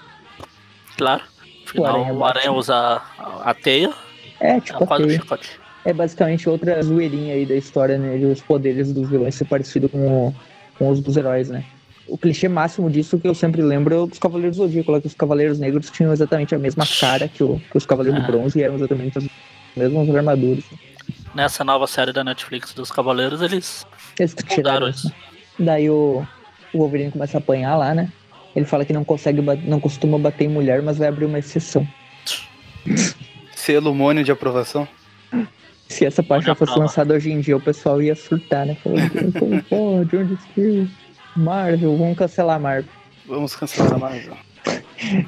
[0.97, 1.23] Claro.
[1.67, 2.25] Afinal, O Aranha o.
[2.25, 3.91] Aranha usa a a teia.
[4.39, 5.51] É, tipo, um aquele- chicote.
[5.85, 8.19] é basicamente outra zoeirinha aí da história, né?
[8.19, 10.35] De os poderes dos vilões ser parecido com, o-
[10.79, 11.65] com os dos heróis, né?
[12.07, 15.07] O clichê máximo disso que eu sempre lembro é dos Cavaleiros do Zodíaco, lá que
[15.07, 18.25] os Cavaleiros Negros tinham exatamente a mesma cara que, o- que os Cavaleiros Ah.
[18.27, 19.27] de Bronze e eram exatamente as
[19.77, 20.65] mesmas armaduras.
[21.35, 23.87] Nessa nova série da Netflix dos Cavaleiros, eles
[24.19, 25.11] Eles mudaram isso.
[25.59, 26.27] Daí o,
[26.73, 28.13] o Wolverine começa a apanhar lá, né?
[28.55, 31.87] Ele fala que não consegue, não costuma bater em mulher, mas vai abrir uma exceção.
[33.55, 34.87] Selo mônio de aprovação.
[35.89, 38.77] Se essa página Olha fosse lançada hoje em dia, o pessoal ia surtar, né?
[38.83, 40.89] Falando, como pode, onde que
[41.37, 42.91] Marvel, vamos cancelar a Marvel.
[43.27, 44.37] Vamos cancelar a Marvel.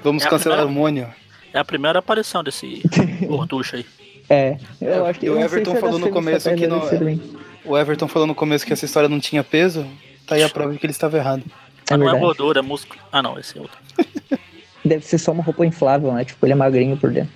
[0.03, 1.09] Vamos É cancelar primeira- o mônio.
[1.53, 2.83] É a primeira aparição desse
[3.27, 3.87] gorducho aí.
[4.29, 6.67] É, eu É, acho que e o Everton se é falou no fêmeas começo que
[6.67, 7.21] não- também.
[7.65, 9.87] O Everton falou no começo que essa história não tinha peso.
[10.27, 11.43] Tá aí a prova de que ele estava errado.
[11.91, 13.01] É não é gordura, é músculo.
[13.13, 13.79] Ah, não, esse é outro.
[14.85, 16.25] Deve ser só uma roupa inflável, né?
[16.25, 17.33] Tipo, ele é magrinho por dentro.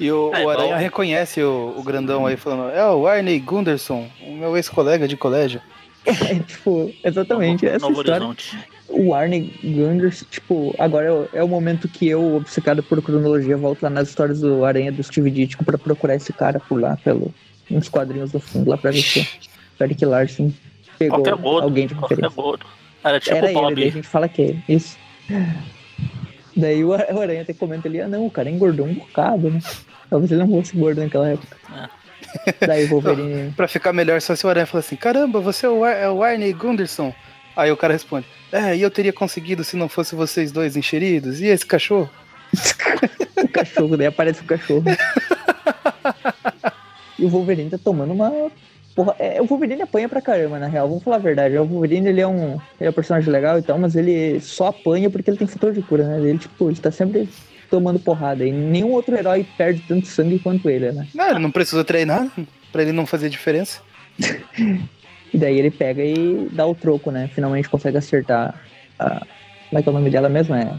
[0.00, 3.38] E o, É, o Aranha igual- reconhece o, o grandão aí, falando: É o Arney
[3.38, 5.60] Gunderson, o meu ex-colega de colégio.
[6.30, 8.26] É, tipo, exatamente, Novo, essa Novo história.
[8.26, 8.58] Horizonte.
[8.88, 13.56] O Arne Gunders, tipo, agora é o, é o momento que eu, obcecado por cronologia,
[13.56, 16.96] volto lá nas histórias do Aranha do Steve Ditko pra procurar esse cara por lá,
[17.02, 17.32] pelo,
[17.70, 19.20] uns quadrinhos do fundo lá pra ver se
[19.80, 20.52] o Eric Larson
[20.98, 21.64] pegou gordo.
[21.64, 22.32] alguém de referência.
[23.04, 23.90] Era tipo Era ele, daí a Bob.
[23.90, 24.56] gente fala que é.
[24.72, 24.98] Isso.
[26.56, 29.48] Daí o Ar- o Aranha até comenta ali, ah não, o cara engordou um bocado,
[29.50, 29.60] né?
[30.10, 31.56] Talvez ele não fosse gordo naquela época.
[32.66, 33.52] Daí o Wolverine.
[33.52, 36.08] Pra ficar melhor, só se o Aranha falar assim: Caramba, você é o, Ar é
[36.08, 37.14] o Arney Gunderson.
[37.56, 41.40] Aí o cara responde: É, e eu teria conseguido se não fosse vocês dois encheridos.
[41.40, 42.10] E esse cachorro?
[43.42, 44.84] o cachorro, daí aparece o cachorro.
[47.18, 48.50] e o Wolverine tá tomando uma.
[48.94, 50.86] Porra, é, o Wolverine apanha pra caramba, na real.
[50.88, 51.56] Vamos falar a verdade.
[51.56, 52.60] O Wolverine ele é um.
[52.78, 55.72] Ele é um personagem legal e tal, mas ele só apanha porque ele tem fator
[55.72, 56.18] de cura, né?
[56.28, 57.28] Ele, tipo, ele tá sempre
[57.72, 58.44] tomando porrada.
[58.44, 61.08] E nenhum outro herói perde tanto sangue quanto ele, né?
[61.14, 62.30] Não, ele não precisa treinar
[62.70, 63.80] pra ele não fazer diferença.
[65.34, 67.26] E daí ele pega e dá o troco, né?
[67.34, 68.54] Finalmente consegue acertar
[68.98, 69.24] a.
[69.70, 70.54] Como é que é o nome dela mesmo?
[70.54, 70.70] É.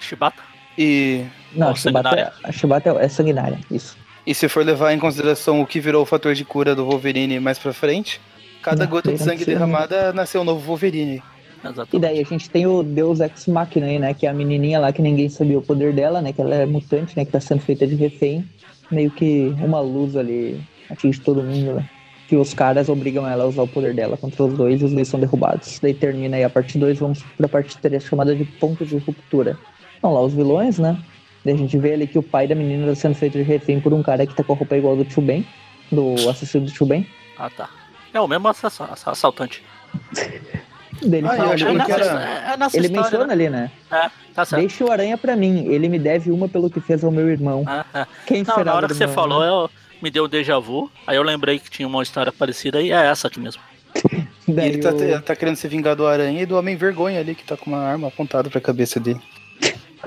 [0.00, 0.42] Chibata.
[0.76, 1.24] E,
[1.54, 2.32] Não, Ó, a Shibata, sanguinária.
[2.42, 3.96] a Shibata é, é sanguinária, isso.
[4.26, 7.38] e se for levar em consideração o que virou o fator de cura do Wolverine
[7.38, 8.20] mais pra frente,
[8.60, 11.22] cada Não, gota de sangue precisa, derramada nasceu um novo Wolverine.
[11.62, 11.96] Exatamente.
[11.96, 14.14] E daí a gente tem o Deus Ex Machina aí, né?
[14.14, 16.32] Que é a menininha lá que ninguém sabia o poder dela, né?
[16.32, 17.24] Que ela é mutante, né?
[17.24, 18.44] Que tá sendo feita de refém.
[18.90, 21.88] Meio que uma luz ali atinge todo mundo, né?
[22.28, 24.92] Que os caras obrigam ela a usar o poder dela contra os dois e os
[24.92, 25.78] dois são derrubados.
[25.80, 29.58] Daí termina aí a parte 2, vamos pra parte 3, chamada de ponto de ruptura.
[29.96, 30.96] Estão lá os vilões, né?
[31.44, 33.80] Daí a gente vê ali que o pai da menina tá sendo feito de refém
[33.80, 35.44] por um cara que tá com a roupa igual do Tio Ben,
[35.90, 37.06] do assassino do Tio Ben.
[37.36, 37.68] Ah, tá.
[38.14, 39.62] É o mesmo assa- assa- assaltante.
[41.02, 43.32] Daí ele Ah, fala, achei É que nessa, era- é nessa ele história, menciona né?
[43.32, 43.70] ali, né?
[43.90, 44.60] É, tá certo.
[44.60, 47.64] Deixa o aranha pra mim, ele me deve uma pelo que fez ao meu irmão.
[47.94, 48.06] É, é.
[48.26, 49.48] Quem Não, será na hora que você irmão, falou, né?
[49.48, 49.70] eu,
[50.02, 50.90] me deu um déjà vu.
[51.06, 53.62] Aí eu lembrei que tinha uma história parecida e é essa aqui mesmo.
[54.48, 57.36] E ele tá, o- tá querendo se vingar do aranha e do homem vergonha ali,
[57.36, 59.20] que tá com uma arma apontada pra cabeça dele.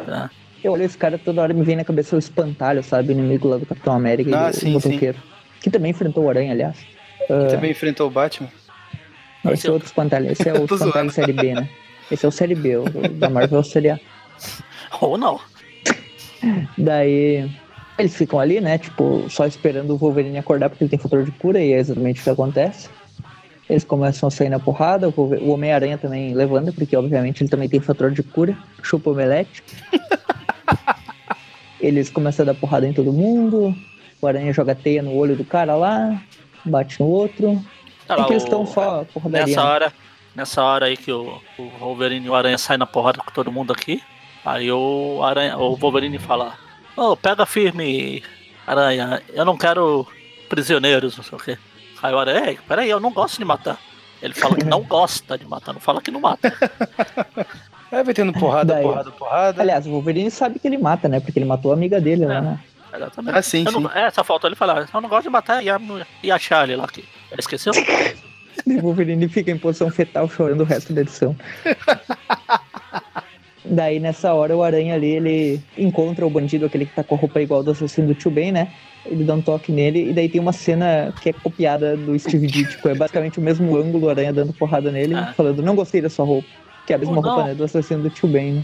[0.05, 0.29] Tá?
[0.61, 3.09] Eu olho esse cara toda hora me vem na cabeça o espantalho, sabe?
[3.09, 4.99] O inimigo lá do Capitão América Ah, e do sim.
[5.61, 6.75] Que também enfrentou o Aranha, aliás.
[7.29, 8.49] Ele também enfrentou o Batman.
[9.51, 10.31] Esse é outro espantalho.
[10.31, 11.69] Esse é o Tô espantalho série B, né?
[12.11, 12.83] Esse é o série B, o
[13.13, 13.99] da Marvel é o série A.
[15.01, 15.39] Ou não.
[16.77, 17.49] Daí
[17.97, 18.77] eles ficam ali, né?
[18.77, 22.21] Tipo, só esperando o Wolverine acordar porque ele tem fator de cura e é exatamente
[22.21, 22.89] o que acontece.
[23.69, 27.79] Eles começam a sair na porrada, o Homem-Aranha também levanta, porque obviamente ele também tem
[27.79, 29.63] fator de cura, chupa o omelete.
[31.79, 33.75] Eles começam a dar porrada em todo mundo,
[34.21, 36.21] o Aranha joga teia no olho do cara lá,
[36.63, 37.61] bate no outro.
[38.07, 39.47] Tá É lá, que eles estão só porradaria.
[39.47, 39.93] Nessa hora,
[40.35, 43.51] nessa hora aí que o, o Wolverine e o Aranha saem na porrada com todo
[43.51, 44.01] mundo aqui,
[44.45, 46.53] aí o, Aranha, o Wolverine fala:
[46.97, 48.23] Ô, pega firme,
[48.67, 50.05] Aranha, eu não quero
[50.49, 51.57] prisioneiros, não sei o quê.
[52.01, 53.77] Aí o Aranha, ei, peraí, eu não gosto de matar.
[54.21, 56.53] Ele fala que não gosta de matar, não fala que não mata.
[57.91, 59.61] Aí vai tendo porrada, Daí- porrada, porrada.
[59.61, 61.19] Aliás, o Wolverine sabe que ele mata, né?
[61.19, 62.41] Porque ele matou a amiga dele lá, É.
[62.41, 62.59] né?
[62.95, 63.37] Exatamente.
[63.37, 63.97] Ah, sim, Eu não- sim.
[63.97, 65.79] é, só faltou ele falar, eu não gosto de matar e a,
[66.21, 67.03] e a Charlie lá que.
[67.37, 67.73] Esqueceu?
[68.65, 71.35] O Wolverine fica em posição fetal chorando o resto da edição.
[73.65, 77.17] Daí nessa hora o Aranha ali, ele encontra o bandido, aquele que tá com a
[77.17, 78.71] roupa igual do assassino do Tio Ben, né?
[79.05, 82.47] Ele dá um toque nele e daí tem uma cena que é copiada do Steve
[82.47, 82.87] Ditko.
[82.87, 85.33] É basicamente o mesmo ângulo, o Aranha dando porrada nele, Ah.
[85.35, 86.47] falando, não gostei da sua roupa.
[86.85, 88.63] Que é a mesma Oh, roupa né, do assassino do Tio Ben, né?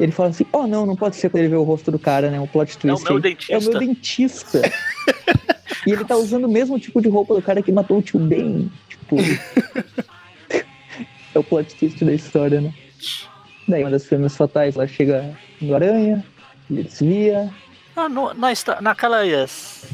[0.00, 2.30] Ele fala assim, oh não, não pode ser quando ele vê o rosto do cara,
[2.30, 2.40] né?
[2.40, 3.04] Um plot twist.
[3.04, 3.22] meu aí.
[3.22, 3.52] dentista.
[3.52, 4.62] É o meu dentista.
[5.86, 8.18] e ele tá usando o mesmo tipo de roupa do cara que matou o Tio
[8.18, 8.72] Ben.
[8.88, 9.16] Tipo...
[11.34, 12.72] é o plot twist da história, né?
[13.68, 16.24] Daí uma das fêmeas fatais lá chega no Aranha,
[16.70, 17.52] ele desvia.
[17.94, 18.48] Ah, no, na,
[18.80, 19.22] naquela.
[19.22, 19.86] yes,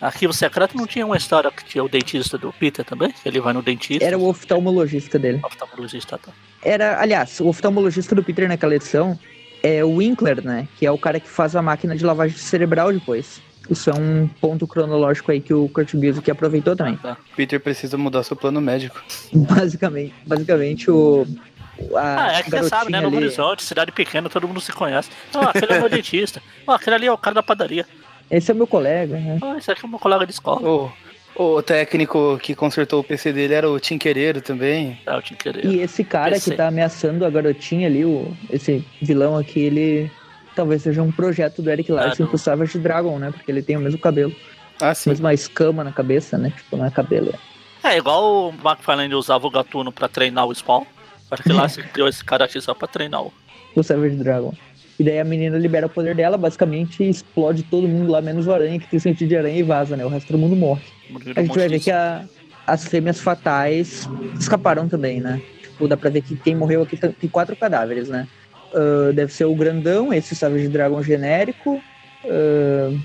[0.00, 3.14] Arquivo secreto não tinha uma história que tinha o dentista do Peter também?
[3.24, 4.04] Ele vai no dentista.
[4.04, 5.40] Era o oftalmologista dele.
[5.44, 6.32] oftalmologista, tá?
[6.62, 9.18] Era, aliás, o oftalmologista do Peter naquela edição
[9.62, 10.68] é o Winkler, né?
[10.78, 13.40] Que é o cara que faz a máquina de lavagem cerebral depois.
[13.68, 16.96] Isso é um ponto cronológico aí que o Kurt Busiek aproveitou também.
[16.96, 17.16] Tá.
[17.36, 19.00] Peter precisa mudar seu plano médico.
[19.32, 21.26] Basicamente, basicamente o.
[21.94, 23.00] A Ah, é que você sabe, né?
[23.00, 25.08] Novo ali- Horizonte, cidade pequena, todo mundo se conhece.
[25.34, 26.42] Ah, aquele é meu dentista.
[26.66, 27.86] Ah, aquele ali é o cara da padaria.
[28.30, 29.38] Esse é meu colega, né?
[29.40, 30.60] Ah, esse aqui é o meu colega de escola.
[30.68, 30.92] O,
[31.42, 34.98] o técnico que consertou o PC dele era o Tinquereiro também.
[35.06, 35.64] É, tinha que querer.
[35.64, 36.50] E esse cara PC.
[36.50, 40.10] que tá ameaçando a garotinha ali, o, esse vilão aqui, ele
[40.54, 43.30] talvez seja um projeto do Eric Larson Ah, pro Savage Dragon, né?
[43.32, 44.34] Porque ele tem o mesmo cabelo,
[44.80, 45.10] Ah, sim.
[45.10, 46.52] mesma escama na cabeça, né?
[46.56, 47.32] Tipo, não é cabelo.
[47.82, 50.84] é- É igual o McFarlane usava o gatuno pra treinar o Spawn.
[51.30, 53.32] Acho que lá se criou esse cara aqui só pra treinar o.
[53.74, 54.52] O Savage Dragon.
[55.00, 58.52] E daí a menina libera o poder dela, basicamente explode todo mundo lá, menos o
[58.52, 60.04] aranha, que tem sentido de aranha e vaza, né?
[60.04, 60.82] O resto do mundo morre.
[61.34, 62.22] A gente vai ver que a-
[62.66, 64.06] as fêmeas fatais
[64.38, 65.40] escaparam também, né?
[65.62, 68.28] Tipo, dá pra ver que quem morreu aqui tem quatro cadáveres, né?
[68.74, 71.80] Ah, deve ser o grandão, esse Savage Dragon genérico.
[72.26, 73.00] Ah, deixa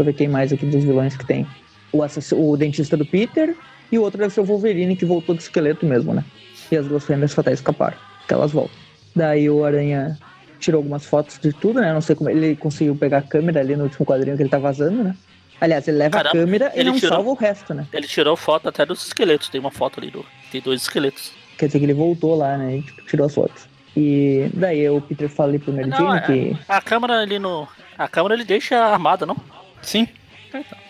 [0.00, 1.46] eu ver quem mais aqui dos vilões que tem.
[1.90, 3.56] O, o dentista do Peter.
[3.90, 6.22] E o outro deve ser o Wolverine, que voltou do esqueleto mesmo, né?
[6.70, 7.96] E as duas fêmeas fatais escaparam.
[8.26, 8.76] Que elas voltam.
[9.16, 10.18] Daí o Aranha
[10.58, 11.92] tirou algumas fotos de tudo, né?
[11.92, 14.58] Não sei como ele conseguiu pegar a câmera ali no último quadrinho que ele tá
[14.58, 15.14] vazando, né?
[15.60, 17.86] Aliás, ele leva Caramba, a câmera e ele não tirou- salva o resto, né?
[17.92, 19.48] Ele tirou foto até dos esqueletos.
[19.48, 20.24] Tem uma foto ali do.
[20.52, 21.32] Tem dois esqueletos.
[21.58, 22.76] Quer dizer que ele voltou lá, né?
[22.76, 23.66] E tipo, tirou as fotos.
[23.96, 26.56] E daí o Peter fala ali pro Mary Jane é- que.
[26.68, 27.66] A câmera ali no.
[27.98, 29.36] A câmera ele deixa armada, não?
[29.82, 30.06] Sim.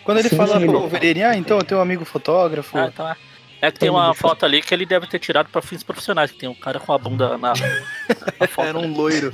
[0.03, 2.77] Quando ele Sim, fala ele- pro Wolverine, ah, então eu tenho um amigo fotógrafo.
[2.77, 3.15] Ah, então é.
[3.61, 6.37] É que tem uma foto ali que ele deve ter tirado pra fins profissionais, que
[6.37, 7.53] tem um cara com a bunda na,
[8.39, 8.67] na foto.
[8.67, 9.33] Era um loiro.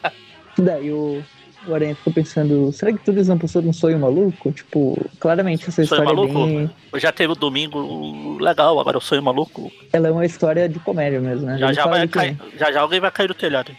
[0.58, 1.22] Daí o,
[1.66, 4.50] o Aranha ficou pensando, será que tudo isso não passou de um sonho maluco?
[4.52, 6.46] Tipo, claramente essa Sonho história é maluco?
[6.46, 6.70] bem.
[6.96, 9.70] Já teve o domingo legal, agora eu sonho maluco.
[9.92, 11.58] Ela é uma história de comédia mesmo, né?
[11.58, 13.70] Já já, vai que cair, já já alguém vai cair do telhado.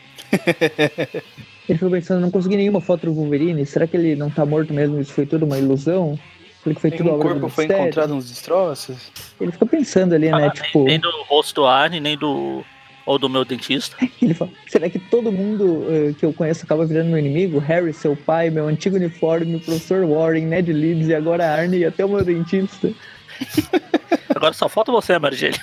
[1.67, 4.73] Ele ficou pensando, não consegui nenhuma foto do Wolverine, será que ele não tá morto
[4.73, 4.99] mesmo?
[4.99, 6.17] Isso foi tudo uma ilusão?
[6.69, 7.83] Será que foi tudo Nenhum obra do corpo foi mistério?
[7.83, 9.11] encontrado nos destroços.
[9.39, 10.47] Ele ficou pensando ali, né?
[10.47, 12.63] Ah, Tipo, nem, nem do rosto do Arne, nem do.
[13.05, 13.97] Ou do meu dentista.
[14.21, 17.57] ele fala, será que todo mundo eh, que eu conheço acaba virando meu inimigo?
[17.57, 21.85] Harry, seu pai, meu antigo uniforme, o professor Warren, Ned Leeds e agora Arne e
[21.85, 22.91] até o meu dentista.
[24.35, 25.55] Agora só falta você, Jane.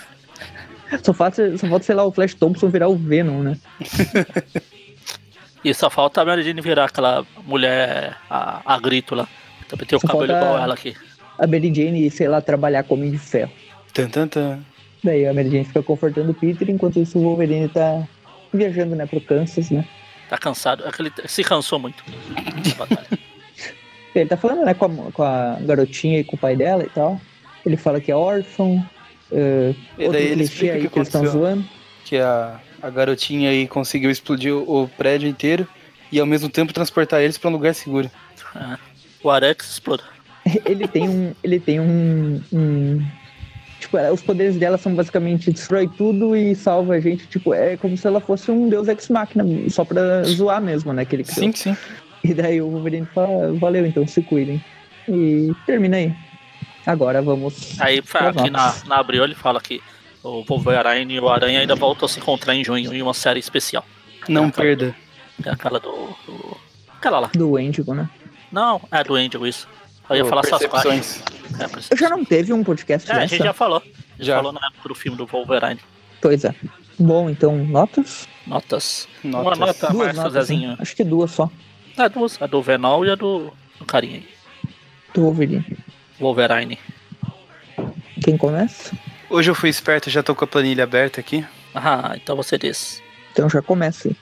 [1.02, 3.59] Só falta, só falta, sei lá, o Flash Thompson virar o Venom, né?
[5.64, 9.28] E só falta a Mary Jane virar aquela mulher a, a grito lá.
[9.68, 10.94] Também tem o cabelo igual ela aqui.
[11.38, 13.50] A Mary Jane, sei lá, trabalhar com Homem de Ferro.
[13.92, 14.58] Tan, tan, tan.
[15.04, 18.06] Daí a Mary Jane fica confortando o Peter, enquanto isso o Wolverine tá
[18.52, 19.84] viajando, né, pro Kansas, né?
[20.28, 20.84] Tá cansado.
[20.86, 22.02] É que ele se cansou muito.
[24.14, 26.88] Ele tá falando, né, com a, com a garotinha e com o pai dela e
[26.88, 27.20] tal.
[27.66, 28.76] Ele fala que é órfão.
[29.30, 31.40] Uh, E daí ele explica o aí que que eles estão aconteceu.
[31.42, 31.64] zoando.
[32.02, 35.68] Que a, a garotinha aí conseguiu explodir o, o prédio inteiro
[36.10, 38.10] e ao mesmo tempo transportar eles pra um lugar seguro.
[38.54, 38.78] É.
[39.27, 40.05] O Arex explode.
[40.64, 41.35] Ele tem um.
[41.43, 42.41] Ele tem um.
[42.53, 43.05] um-
[43.81, 47.27] Tipo, ela- os poderes dela são basicamente destrói tudo e salva a gente.
[47.27, 51.05] Tipo, é como se ela fosse um deus ex-máquina, só pra zoar mesmo, né?
[51.05, 51.41] Que ele criou.
[51.41, 51.77] Sim, sim.
[52.24, 54.64] E daí o Wolverine fala, valeu, então se cuidem.
[55.09, 56.14] E termina aí.
[56.87, 57.79] Agora vamos.
[57.81, 59.81] Aí aqui na, na Abril ele fala que
[60.22, 63.41] o Wolverine e o Aranha ainda voltam a se encontrar em junho em uma série
[63.41, 63.85] especial.
[64.29, 64.95] Não É, perda.
[65.45, 65.91] É aquela do,
[66.27, 66.57] do-
[66.97, 67.31] Aquela lá.
[67.35, 68.09] Do Wendigo, né?
[68.51, 69.68] Não, é do Angel isso.
[70.09, 71.22] Eu ia Ô, falar partes.
[71.90, 73.78] É, já não teve um podcast É, a gente já falou.
[73.78, 74.36] A gente Já.
[74.36, 75.80] falou na época do filme do Wolverine.
[76.20, 76.55] Pois é.
[76.99, 78.28] Bom, então, notas?
[78.47, 79.09] Notas.
[79.22, 79.59] Notas.
[79.59, 80.40] Uma nota duas mais, notas, né?
[80.40, 80.76] Zezinho.
[80.78, 81.51] Acho que duas só.
[81.99, 82.40] É duas.
[82.40, 84.28] A do Venol e a do, do carinha aí.
[85.12, 85.78] Do Wolverine.
[86.18, 86.78] Wolverine.
[88.22, 88.97] Quem começa?
[89.28, 91.44] Hoje eu fui esperto, já tô com a planilha aberta aqui.
[91.74, 93.03] Ah, então você disse.
[93.32, 94.16] Então já começa aí.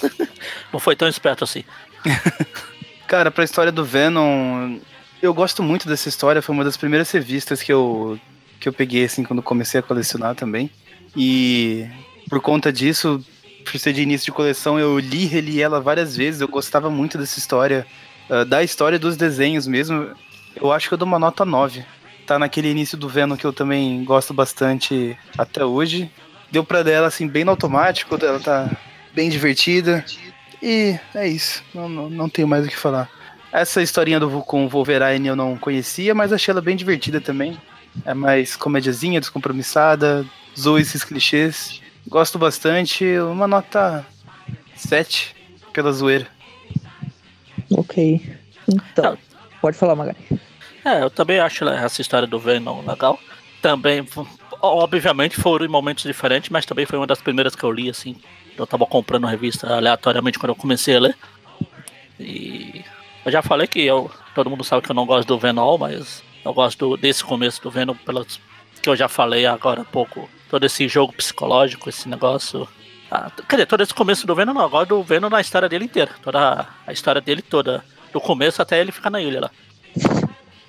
[0.72, 1.64] Não foi tão esperto assim.
[3.12, 4.78] Cara, pra história do Venom,
[5.20, 8.18] eu gosto muito dessa história, foi uma das primeiras revistas que eu,
[8.58, 10.70] que eu peguei, assim, quando comecei a colecionar também.
[11.14, 11.86] E
[12.30, 13.22] por conta disso,
[13.66, 16.88] por ser de início de coleção, eu li e reli ela várias vezes, eu gostava
[16.88, 17.86] muito dessa história,
[18.30, 20.12] ah, da história dos desenhos mesmo.
[20.56, 21.84] Eu acho que eu dou uma nota 9.
[22.26, 26.10] Tá naquele início do Venom que eu também gosto bastante até hoje.
[26.50, 28.70] Deu pra dela, assim, bem no automático, ela tá
[29.14, 30.02] bem divertida.
[30.62, 33.10] E é isso, não, não, não tenho mais o que falar.
[33.52, 37.58] Essa historinha do, com o Wolverine eu não conhecia, mas achei ela bem divertida também.
[38.06, 40.24] É mais comediazinha, descompromissada,
[40.58, 41.82] zoa esses clichês.
[42.06, 44.06] Gosto bastante, uma nota
[44.76, 45.34] 7
[45.72, 46.26] pela zoeira.
[47.70, 48.38] Ok.
[48.68, 49.18] Então,
[49.60, 50.18] pode falar, Magari.
[50.84, 53.18] É, eu também acho essa história do Venom legal.
[53.60, 54.06] Também,
[54.60, 58.16] obviamente, foram em momentos diferentes, mas também foi uma das primeiras que eu li, assim.
[58.56, 61.16] Eu tava comprando revista aleatoriamente quando eu comecei a ler.
[62.20, 62.84] E
[63.24, 66.22] eu já falei que eu, todo mundo sabe que eu não gosto do Venom, mas
[66.44, 68.38] eu gosto do- desse começo do Venom, pelas
[68.80, 70.28] que eu já falei agora há pouco.
[70.50, 72.68] Todo esse jogo psicológico, esse negócio.
[73.10, 75.68] Ah, quer dizer, todo esse começo do Venom não, eu gosto do Venom na história
[75.68, 76.10] dele inteira.
[76.22, 77.84] Toda a- história dele toda.
[78.12, 79.50] Do começo até ele ficar na ilha lá.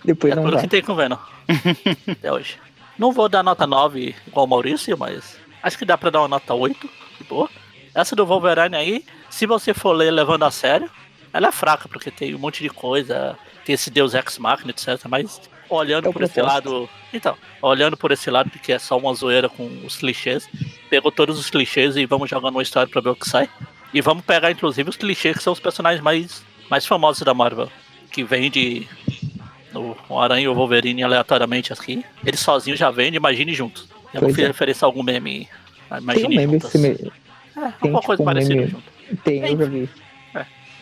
[0.05, 0.63] Depois É não tudo vai.
[0.63, 1.17] que tem com o Venom.
[2.11, 2.57] Até hoje.
[2.97, 6.27] Não vou dar nota 9 igual o Maurício, mas acho que dá pra dar uma
[6.27, 6.89] nota 8.
[7.17, 7.49] De boa.
[7.93, 10.89] Essa do Wolverine aí, se você for ler levando a sério,
[11.31, 13.37] ela é fraca, porque tem um monte de coisa.
[13.65, 14.99] Tem esse Deus Ex Machina, etc.
[15.07, 16.89] Mas olhando o por esse lado.
[17.13, 20.47] Então, olhando por esse lado, porque é só uma zoeira com os clichês.
[20.89, 23.49] Pegou todos os clichês e vamos jogando uma história pra ver o que sai.
[23.93, 27.69] E vamos pegar, inclusive, os clichês que são os personagens mais, mais famosos da Marvel.
[28.11, 28.87] Que vem de
[29.73, 32.03] o o Aranha e o Wolverine aleatoriamente aqui.
[32.25, 33.87] Eles sozinhos já vendem, imagine juntos.
[34.13, 34.47] Eu não Pois fiz é.
[34.47, 35.47] referência a algum meme.
[35.89, 36.75] a Tem um Imagine meme, juntas.
[36.75, 37.11] esse
[37.53, 38.83] tem alguma tipo coisa um parecida meme- junto.
[39.23, 39.89] tem, eu já vi.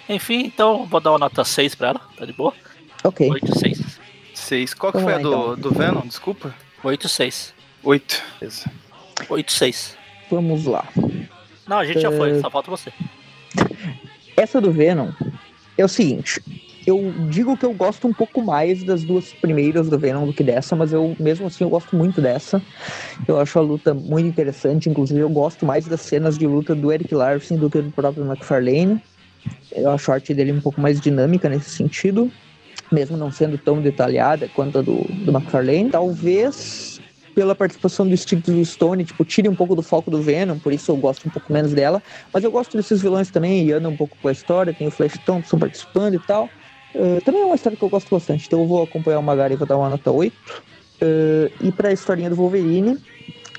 [0.09, 2.53] Enfim, então vou dar uma nota 6 pra ela, tá de boa?
[3.03, 3.30] Ok.
[3.30, 3.99] 8, 6.
[4.34, 4.74] 6.
[4.74, 5.55] Qual que Vamos foi a lá, do, então.
[5.72, 6.01] do Venom?
[6.01, 6.53] Desculpa.
[6.84, 7.53] 8, 6.
[7.84, 8.24] 8.
[8.39, 8.72] Beleza.
[9.30, 9.97] 8, 6.
[10.30, 10.86] Vamos lá.
[11.67, 12.39] Não, a gente já foi, É.
[12.41, 12.91] só falta você.
[14.36, 15.11] Essa do Venom
[15.78, 16.41] é o seguinte.
[16.91, 20.43] Eu digo que eu gosto um pouco mais das duas primeiras do Venom do que
[20.43, 22.61] dessa, mas eu mesmo assim eu gosto muito dessa.
[23.25, 26.91] Eu acho a luta muito interessante, inclusive eu gosto mais das cenas de luta do
[26.91, 28.99] Eric Larson do que do próprio McFarlane.
[29.71, 32.29] Eu acho a arte dele um pouco mais dinâmica nesse sentido,
[32.91, 35.89] mesmo não sendo tão detalhada quanto a do, do McFarlane.
[35.89, 36.99] Talvez
[37.33, 40.91] pela participação do Steve Stone, tipo, tire um pouco do foco do Venom, por isso
[40.91, 42.03] eu gosto um pouco menos dela.
[42.33, 44.91] Mas eu gosto desses vilões também, e anda um pouco com a história, tem o
[44.91, 46.49] Flash Thompson participando e tal.
[46.93, 49.53] Uh, também é uma história que eu gosto bastante, então eu vou acompanhar o Magari
[49.53, 50.63] e vou dar uma nota 8.
[51.01, 52.97] Uh, e pra historinha do Wolverine,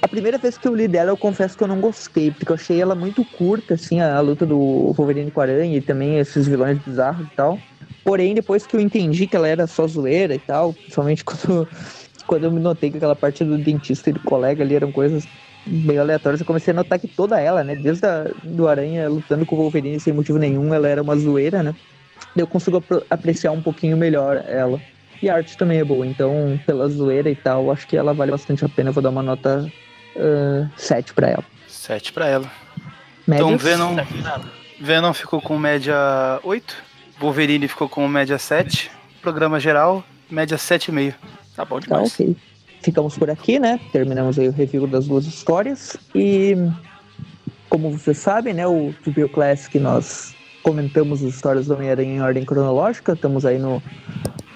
[0.00, 2.56] a primeira vez que eu li dela, eu confesso que eu não gostei, porque eu
[2.56, 6.18] achei ela muito curta, assim, a, a luta do Wolverine com a Aranha e também
[6.18, 7.62] esses vilões bizarros e tal.
[8.04, 11.68] Porém, depois que eu entendi que ela era só zoeira e tal, principalmente quando,
[12.26, 15.24] quando eu me notei que aquela parte do dentista e do colega ali eram coisas
[15.64, 19.46] meio aleatórias, eu comecei a notar que toda ela, né, desde a, do Aranha lutando
[19.46, 21.76] com o Wolverine sem motivo nenhum, ela era uma zoeira, né?
[22.36, 24.80] Eu consigo apreciar um pouquinho melhor ela.
[25.22, 28.30] E a arte também é boa, então, pela zoeira e tal, acho que ela vale
[28.32, 28.88] bastante a pena.
[28.90, 29.70] Eu vou dar uma nota
[30.16, 31.44] uh, 7 pra ela.
[31.68, 32.50] 7 pra ela.
[33.28, 33.62] Então, Médias?
[33.62, 34.40] Venom, Tá.
[34.80, 35.94] Venom ficou com média
[36.42, 36.74] 8.
[37.20, 38.90] Wolverine ficou com média 7.
[39.20, 41.14] Programa geral, média 7,5.
[41.54, 42.14] Tá bom Tá, demais.
[42.14, 42.36] ok.
[42.82, 43.78] Ficamos por aqui, né?
[43.92, 45.96] Terminamos aí o review das duas histórias.
[46.16, 46.56] E
[47.68, 48.66] como vocês sabem, né?
[48.66, 53.12] O Tribute Classic nós comentamos as histórias do Homem-Aranha em ordem cronológica.
[53.12, 53.82] Estamos aí no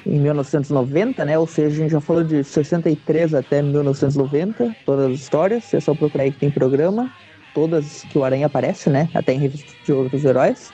[0.07, 1.39] em 1990, né?
[1.39, 5.75] Ou seja, a gente já falou de 63 até 1990, todas as histórias.
[5.75, 7.13] É só procurar aí que tem programa.
[7.53, 9.09] Todas que o Aranha aparece, né?
[9.13, 10.73] Até em revistas de outros heróis.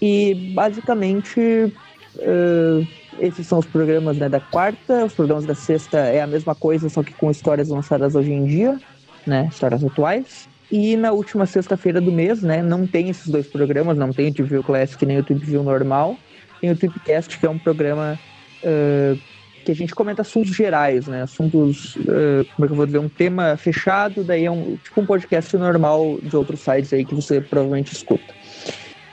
[0.00, 2.86] E basicamente uh,
[3.18, 6.88] esses são os programas né, da quarta, os programas da sexta é a mesma coisa,
[6.88, 8.80] só que com histórias lançadas hoje em dia,
[9.26, 9.48] né?
[9.50, 10.48] Histórias atuais.
[10.70, 12.62] E na última sexta-feira do mês, né?
[12.62, 16.16] Não tem esses dois programas, não tem o TVU Classic nem o TVU normal.
[16.60, 18.18] Tem o Tweepcast, que é um programa
[18.62, 19.18] uh,
[19.64, 21.22] que a gente comenta assuntos gerais, né?
[21.22, 25.00] Assuntos, uh, como é que eu vou dizer, um tema fechado, daí é um tipo
[25.00, 28.32] um podcast normal de outros sites aí que você provavelmente escuta.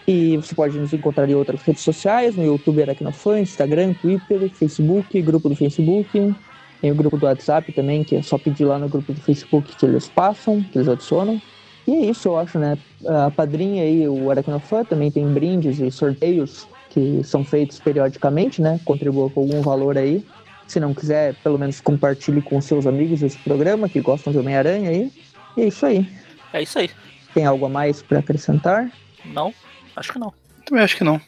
[0.07, 5.21] E você pode nos encontrar em outras redes sociais, no YouTube Aracnofã, Instagram, Twitter, Facebook,
[5.21, 6.33] grupo do Facebook.
[6.81, 9.75] Tem o grupo do WhatsApp também, que é só pedir lá no grupo do Facebook
[9.75, 11.41] que eles passam, que eles adicionam.
[11.87, 12.77] E é isso, eu acho, né?
[13.07, 18.79] A padrinha aí, o Aracnofã, também tem brindes e sorteios que são feitos periodicamente, né?
[18.83, 20.25] Contribua com algum valor aí.
[20.67, 24.89] Se não quiser, pelo menos compartilhe com seus amigos esse programa que gostam de Homem-Aranha
[24.89, 25.11] aí.
[25.55, 26.07] E é isso aí.
[26.51, 26.89] É isso aí.
[27.33, 28.91] Tem algo a mais para acrescentar?
[29.25, 29.53] Não,
[29.95, 30.33] acho que não.
[30.65, 31.21] Também acho que não.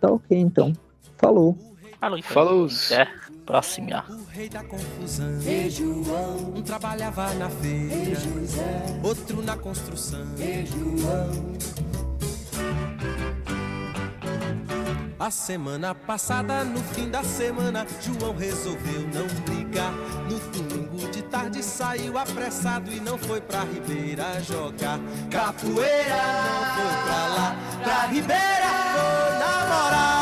[0.00, 0.72] Tá ok, então.
[1.18, 1.56] Falou.
[2.00, 2.32] Falou, então.
[2.32, 2.68] Falou.
[2.90, 3.06] É,
[3.44, 4.04] próxima.
[4.08, 5.38] O rei da confusão.
[6.54, 8.18] Um trabalhava na feira,
[9.02, 10.26] outro na construção.
[15.18, 19.92] A semana passada, no fim da semana, João resolveu não brigar.
[20.28, 24.98] No domingo de tarde saiu apressado e não foi pra Ribeira jogar
[25.30, 26.16] capoeira.
[26.42, 30.21] Não foi pra lá, pra Ribeira, foi namorar.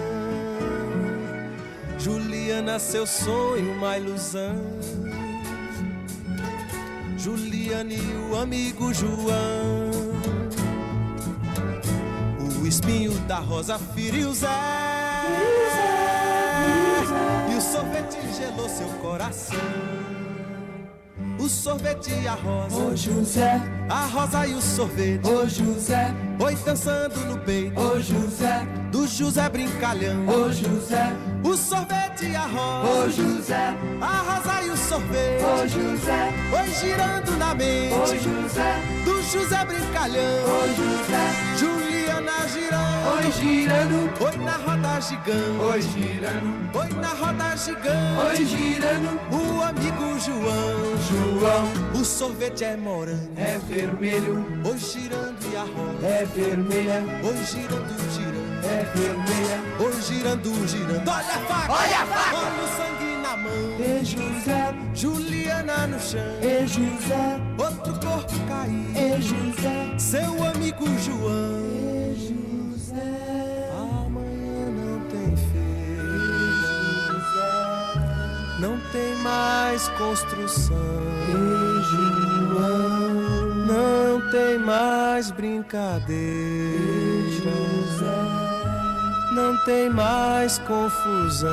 [2.03, 4.55] Juliana, seu sonho, uma ilusão.
[7.17, 9.91] Juliana e o amigo João.
[12.61, 14.47] O espinho da rosa feriu Zé.
[17.51, 19.59] E o sorvete gelou seu coração.
[21.39, 22.75] O sorvete e a rosa.
[22.75, 25.27] Ô José, A rosa e o sorvete.
[25.27, 30.27] ô José, Oi dançando no peito ô José, do José Brincalhão.
[30.27, 31.11] ô José,
[31.43, 33.11] O sorvete e a ô rosa.
[33.11, 35.43] José, A rosa e o sorvete.
[35.43, 38.75] ô José, Oi girando na ô mente José,
[39.05, 40.43] do José Brincalhão.
[40.45, 43.17] ô José, Juliana girando.
[43.17, 45.61] oi girando, Oi na roda gigante.
[45.61, 48.39] oi girando, Oi na roda gigante.
[48.39, 50.97] oi girando, O amigo João.
[51.09, 53.31] João O sorvete é morango.
[53.35, 56.05] é vermelho, Oi girando e a roda.
[56.07, 58.40] é vermelha, Oi girando, girando.
[58.63, 61.07] É vermelha, Oi girando, girando.
[61.07, 61.71] Olha a faca.
[61.73, 62.37] Olha a faca.
[62.37, 63.79] Olha o sangue na mão.
[63.79, 66.21] e José, Juliana no chão.
[66.41, 68.97] e José, Outro corpo caído.
[68.97, 71.61] e José, Seu amigo João.
[71.65, 76.11] e José, Amanhã não tem feira.
[78.59, 80.77] Não tem mais construção.
[81.27, 81.31] e
[81.89, 86.21] João, Não tem mais brincadeira.
[89.31, 91.49] Não tem mais confusão.